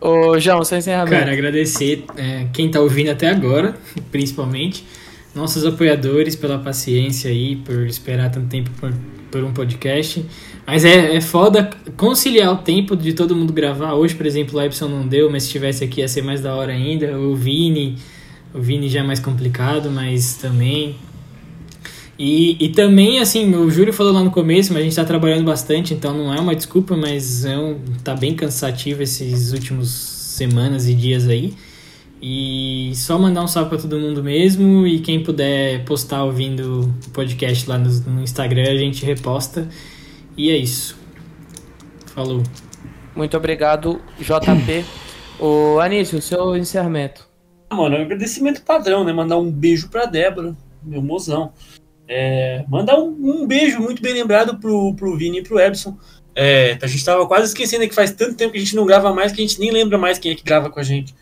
[0.00, 1.10] Ô, João, sem encerramento.
[1.10, 3.76] Cara, agradecer é, quem tá ouvindo até agora,
[4.10, 4.84] principalmente.
[5.34, 8.92] Nossos apoiadores pela paciência aí, por esperar tanto tempo por,
[9.30, 10.24] por um podcast.
[10.66, 13.94] Mas é, é foda conciliar o tempo de todo mundo gravar.
[13.94, 16.54] Hoje, por exemplo, o Epson não deu, mas se estivesse aqui ia ser mais da
[16.54, 17.18] hora ainda.
[17.18, 17.96] O Vini,
[18.54, 20.96] o Vini já é mais complicado, mas também.
[22.22, 25.46] E, e também, assim, o Júlio falou lá no começo, mas a gente tá trabalhando
[25.46, 30.86] bastante, então não é uma desculpa, mas é um, tá bem cansativo esses últimos semanas
[30.86, 31.54] e dias aí.
[32.20, 34.86] E só mandar um salve pra todo mundo mesmo.
[34.86, 39.66] E quem puder postar ouvindo o podcast lá no, no Instagram, a gente reposta.
[40.36, 40.98] E é isso.
[42.14, 42.42] Falou.
[43.16, 44.84] Muito obrigado, JP.
[45.38, 47.26] Ô, Anísio, o seu encerramento.
[47.70, 49.12] Ah, Mano, é um agradecimento padrão, né?
[49.14, 51.54] Mandar um beijo pra Débora, meu mozão.
[52.12, 55.96] É, mandar um, um beijo muito bem lembrado pro, pro Vini e pro Ebson.
[56.34, 59.14] É, a gente tava quase esquecendo que faz tanto tempo que a gente não grava
[59.14, 61.14] mais que a gente nem lembra mais quem é que grava com a gente.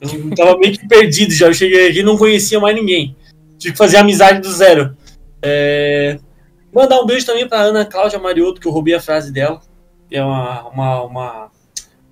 [0.00, 1.48] Eu tava meio que perdido já.
[1.48, 3.14] Eu cheguei aqui e não conhecia mais ninguém.
[3.58, 4.96] Tive que fazer amizade do zero.
[5.42, 6.18] É,
[6.72, 9.60] mandar um beijo também pra Ana Cláudia Mariotto, que eu roubei a frase dela.
[10.10, 11.50] É uma, uma, uma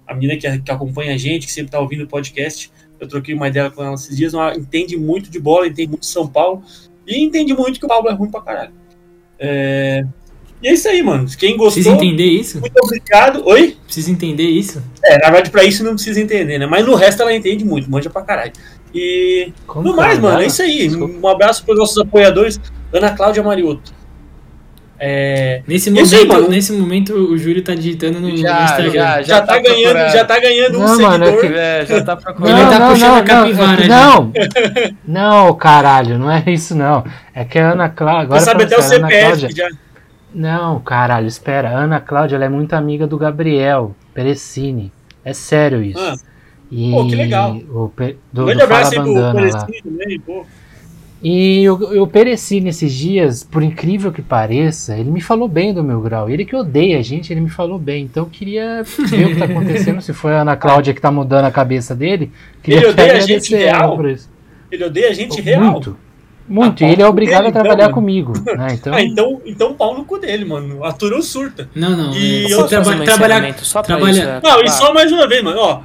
[0.06, 2.70] a menina que, que acompanha a gente, que sempre tá ouvindo o podcast.
[3.00, 4.34] Eu troquei uma ideia com ela esses dias.
[4.34, 6.62] Ela entende muito de bola, entende muito de São Paulo.
[7.06, 8.72] E entende muito que o Paulo é ruim pra caralho.
[9.38, 10.04] É,
[10.62, 11.26] E é isso aí, mano.
[11.38, 12.60] Quem gostou, Precisa entender isso?
[12.60, 13.42] muito obrigado.
[13.46, 13.76] Oi?
[13.84, 14.82] Precisa entender isso?
[15.02, 16.66] É, na verdade, pra isso não precisa entender, né?
[16.66, 18.52] Mas no resto ela entende muito, manja pra caralho.
[18.94, 20.88] E Como no mais, nome mano, é isso aí.
[20.88, 21.14] Desculpa.
[21.26, 22.60] Um abraço pros nossos apoiadores.
[22.92, 23.92] Ana Cláudia Mariotto.
[25.02, 26.48] É, Nesse Isso aí, momento, mano.
[26.50, 28.92] nesse momento o Júlio tá digitando no, no Já, Instagram.
[28.92, 30.12] já, já, tá, ganhando, procurando.
[30.12, 31.40] já tá ganhando um Não, mano, é seguidor.
[31.52, 32.70] que- É, já tá Ele procurando.
[32.70, 34.32] tá puxando a capivara Não,
[35.08, 37.02] não, caralho, não é isso não.
[37.34, 38.22] É que a Ana Cláudia.
[38.24, 39.68] Agora Você sabe até o CPF Cláudia- já.
[40.34, 41.70] Não, caralho, espera.
[41.70, 44.92] A Ana Cláudia ela é muito amiga do Gabriel Perecini.
[45.24, 45.98] É sério isso.
[45.98, 46.14] Ah,
[46.70, 47.56] E Pô, que legal.
[47.56, 49.40] O, do, um do grande abraço aí pro Bandana lá.
[49.66, 50.46] Perecini também, pô.
[51.22, 55.84] E o, o Perecini, esses dias, por incrível que pareça, ele me falou bem do
[55.84, 56.30] meu grau.
[56.30, 58.04] Ele que odeia a gente, ele me falou bem.
[58.04, 60.00] Então eu queria ver o que tá acontecendo.
[60.00, 63.20] Se foi a Ana Cláudia que tá mudando a cabeça dele, queria Ele odeia a
[63.20, 63.96] gente real?
[63.96, 64.30] por isso.
[64.72, 65.60] Ele odeia a gente real.
[65.72, 65.96] Muito.
[66.48, 66.82] Muito.
[66.82, 68.32] E ele é obrigado dele, a trabalhar então, comigo.
[68.56, 68.68] Né?
[68.80, 70.82] Então, Ah, então, então pau no cu dele, mano.
[70.84, 71.68] Aturou surta.
[71.74, 72.14] Não, não.
[72.14, 74.40] E é, eu você posso traba- fazer um trabalhar, encerramento só pra trabalha- isso, né?
[74.42, 75.80] Não, e só mais uma vez, mano, ó.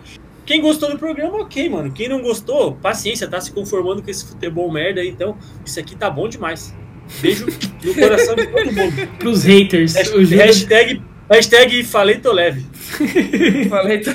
[0.46, 1.92] Quem gostou do programa, ok, mano.
[1.92, 5.36] Quem não gostou, paciência, tá se conformando com esse futebol merda aí, então
[5.66, 6.74] isso aqui tá bom demais.
[7.22, 7.46] Beijo
[7.84, 9.08] no coração de todo mundo.
[9.20, 9.94] pros haters.
[9.94, 12.66] Júlio, Hashtag, hashtag falei tô leve.
[13.70, 14.00] Falei.
[14.00, 14.10] t-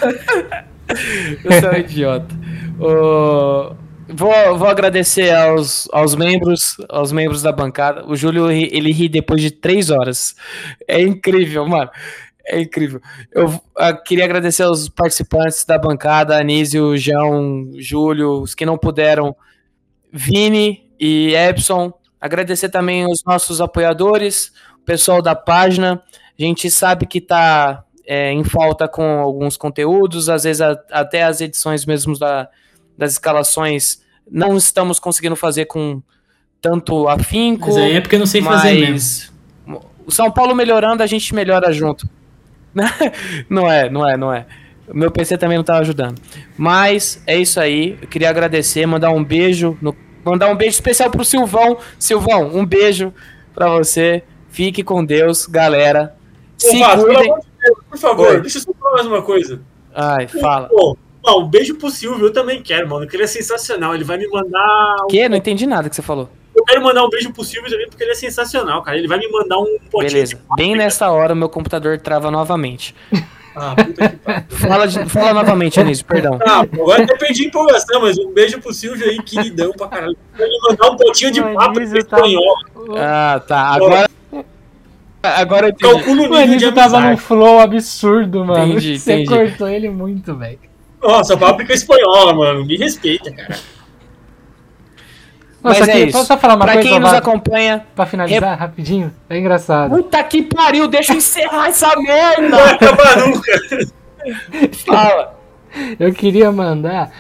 [1.45, 2.35] Eu sou um idiota.
[2.79, 3.75] Ô,
[4.09, 8.05] vou, vou agradecer aos, aos membros, aos membros da bancada.
[8.07, 10.35] O Júlio ele ri depois de três horas.
[10.89, 11.91] É incrível, mano.
[12.47, 13.01] É incrível.
[13.33, 19.35] Eu ah, queria agradecer aos participantes da bancada, Anísio, João, Júlio, os que não puderam,
[20.13, 21.93] Vini e Epson.
[22.21, 26.03] Agradecer também os nossos apoiadores, o pessoal da página.
[26.39, 31.23] A gente sabe que está é, em falta com alguns conteúdos, às vezes a, até
[31.23, 32.49] as edições mesmo da,
[32.97, 36.01] das escalações não estamos conseguindo fazer com
[36.61, 37.69] tanto afinco.
[37.69, 39.33] Mas aí é porque eu não sei fazer mas
[40.07, 42.09] O São Paulo melhorando, a gente melhora junto.
[43.49, 44.47] não é, não é, não é.
[44.89, 46.21] O meu PC também não estava ajudando.
[46.57, 47.97] Mas é isso aí.
[48.01, 49.95] Eu queria agradecer, mandar um beijo, no,
[50.25, 51.79] mandar um beijo especial pro Silvão.
[51.99, 53.13] Silvão, um beijo
[53.55, 54.23] para você.
[54.49, 56.17] Fique com Deus, galera.
[56.59, 57.35] Se Ô, cuidem.
[57.89, 58.41] por favor, Oi.
[58.41, 59.61] deixa eu só falar mais uma coisa.
[59.95, 60.69] Ai, fala.
[60.69, 60.97] Pô,
[61.39, 63.07] um beijo pro Silvio, eu também quero, mano.
[63.07, 63.95] Que ele é sensacional.
[63.95, 64.97] Ele vai me mandar.
[65.05, 65.07] Um...
[65.07, 65.29] Que?
[65.29, 66.29] Não entendi nada que você falou.
[66.61, 68.99] Eu quero mandar um beijo pro Silvio também, porque ele é sensacional, cara.
[68.99, 70.13] Ele vai me mandar um potinho.
[70.13, 70.41] Beleza.
[70.57, 72.95] Bem nessa hora, meu computador trava novamente.
[73.57, 74.45] Ah, puta que pariu.
[74.51, 76.39] fala, de, fala novamente, Anísio, perdão.
[76.47, 80.17] Ah, agora até perdi a empolgação, mas um beijo pro Silvio aí, queridão pra caralho.
[80.37, 81.99] Vai me mandar um potinho de papo em tá...
[81.99, 82.55] espanhol.
[82.97, 83.61] Ah, tá.
[83.69, 84.11] Agora.
[85.23, 85.75] Agora eu.
[85.75, 88.73] Calculo o Anísio tava num flow absurdo, mano.
[88.73, 89.29] Entendi, Você entendi.
[89.29, 90.59] cortou ele muito, velho.
[91.03, 92.67] Nossa, fábrica espanhola, mano.
[92.67, 93.59] Me respeita, cara.
[95.63, 96.19] Nossa, Mas aqui, é isso.
[96.19, 96.89] Posso falar uma pra coisa?
[96.89, 97.87] Pra quem nos acompanha.
[97.95, 98.61] Pra finalizar, rep...
[98.61, 99.15] rapidinho.
[99.29, 99.91] É engraçado.
[99.91, 102.49] Puta que pariu, deixa eu encerrar essa merda!
[102.49, 103.53] Não vai acabar nunca.
[104.87, 105.39] Fala.
[105.99, 107.11] Eu queria mandar.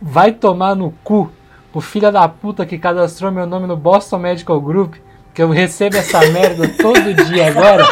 [0.00, 1.30] Vai tomar no cu
[1.72, 4.94] o filho da puta que cadastrou meu nome no Boston Medical Group.
[5.32, 7.84] Que eu recebo essa merda todo dia agora.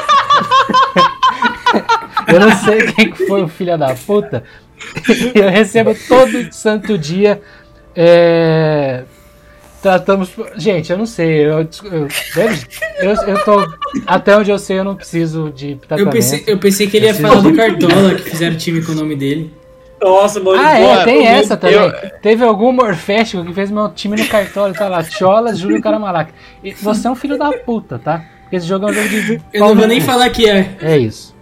[2.29, 4.45] eu não sei quem foi o filho da puta,
[5.35, 7.43] eu recebo todo santo dia.
[7.97, 9.05] É,
[9.83, 10.31] tratamos.
[10.57, 11.45] Gente, eu não sei.
[11.45, 12.09] Eu, eu,
[13.01, 13.69] eu, eu tô.
[14.07, 16.07] Até onde eu sei, eu não preciso de tratamento.
[16.07, 18.95] Eu pensei, eu pensei que ele ia falar do Cartola, que fizeram time com o
[18.95, 19.53] nome dele.
[20.01, 20.61] Nossa, mano.
[20.61, 21.77] Ah, é, tem essa também.
[21.77, 21.93] Eu...
[22.21, 26.33] Teve algum morféstico que fez meu time no Cartola, tá lá, Cholas, Júlio Caramalaca.
[26.63, 28.25] E você é um filho da puta, tá?
[28.43, 29.41] Porque esse jogo é um jogo de.
[29.53, 30.77] Eu não vou nem falar que é.
[30.81, 31.33] É isso.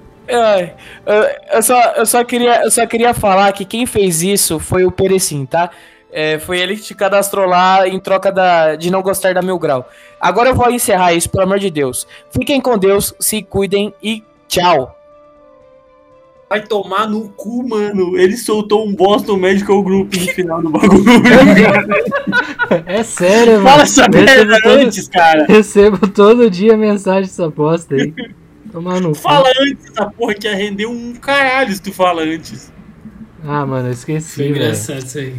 [1.53, 4.91] Eu, só, eu, só queria, eu só queria falar que quem fez isso foi o
[4.91, 5.71] Perecim, tá?
[6.13, 9.59] É, foi ele que te cadastrou lá em troca da, de não gostar da Mil
[9.59, 9.89] Grau.
[10.21, 12.07] Agora eu vou encerrar isso, pelo amor de Deus.
[12.31, 14.97] Fiquem com Deus, se cuidem e tchau.
[16.49, 18.19] Vai tomar no cu, mano.
[18.19, 21.05] Ele soltou um Boston Medical Group no final do bagulho.
[22.87, 23.69] é sério, mano.
[23.69, 25.47] Fala essa merda antes, cara.
[25.47, 28.13] Recebo todo dia mensagem dessa bosta aí.
[28.73, 32.73] Tomar no Fala antes essa porra que ia render um caralho se tu fala antes.
[33.45, 34.35] Ah, mano, eu esqueci.
[34.35, 35.35] Foi engraçado isso aí.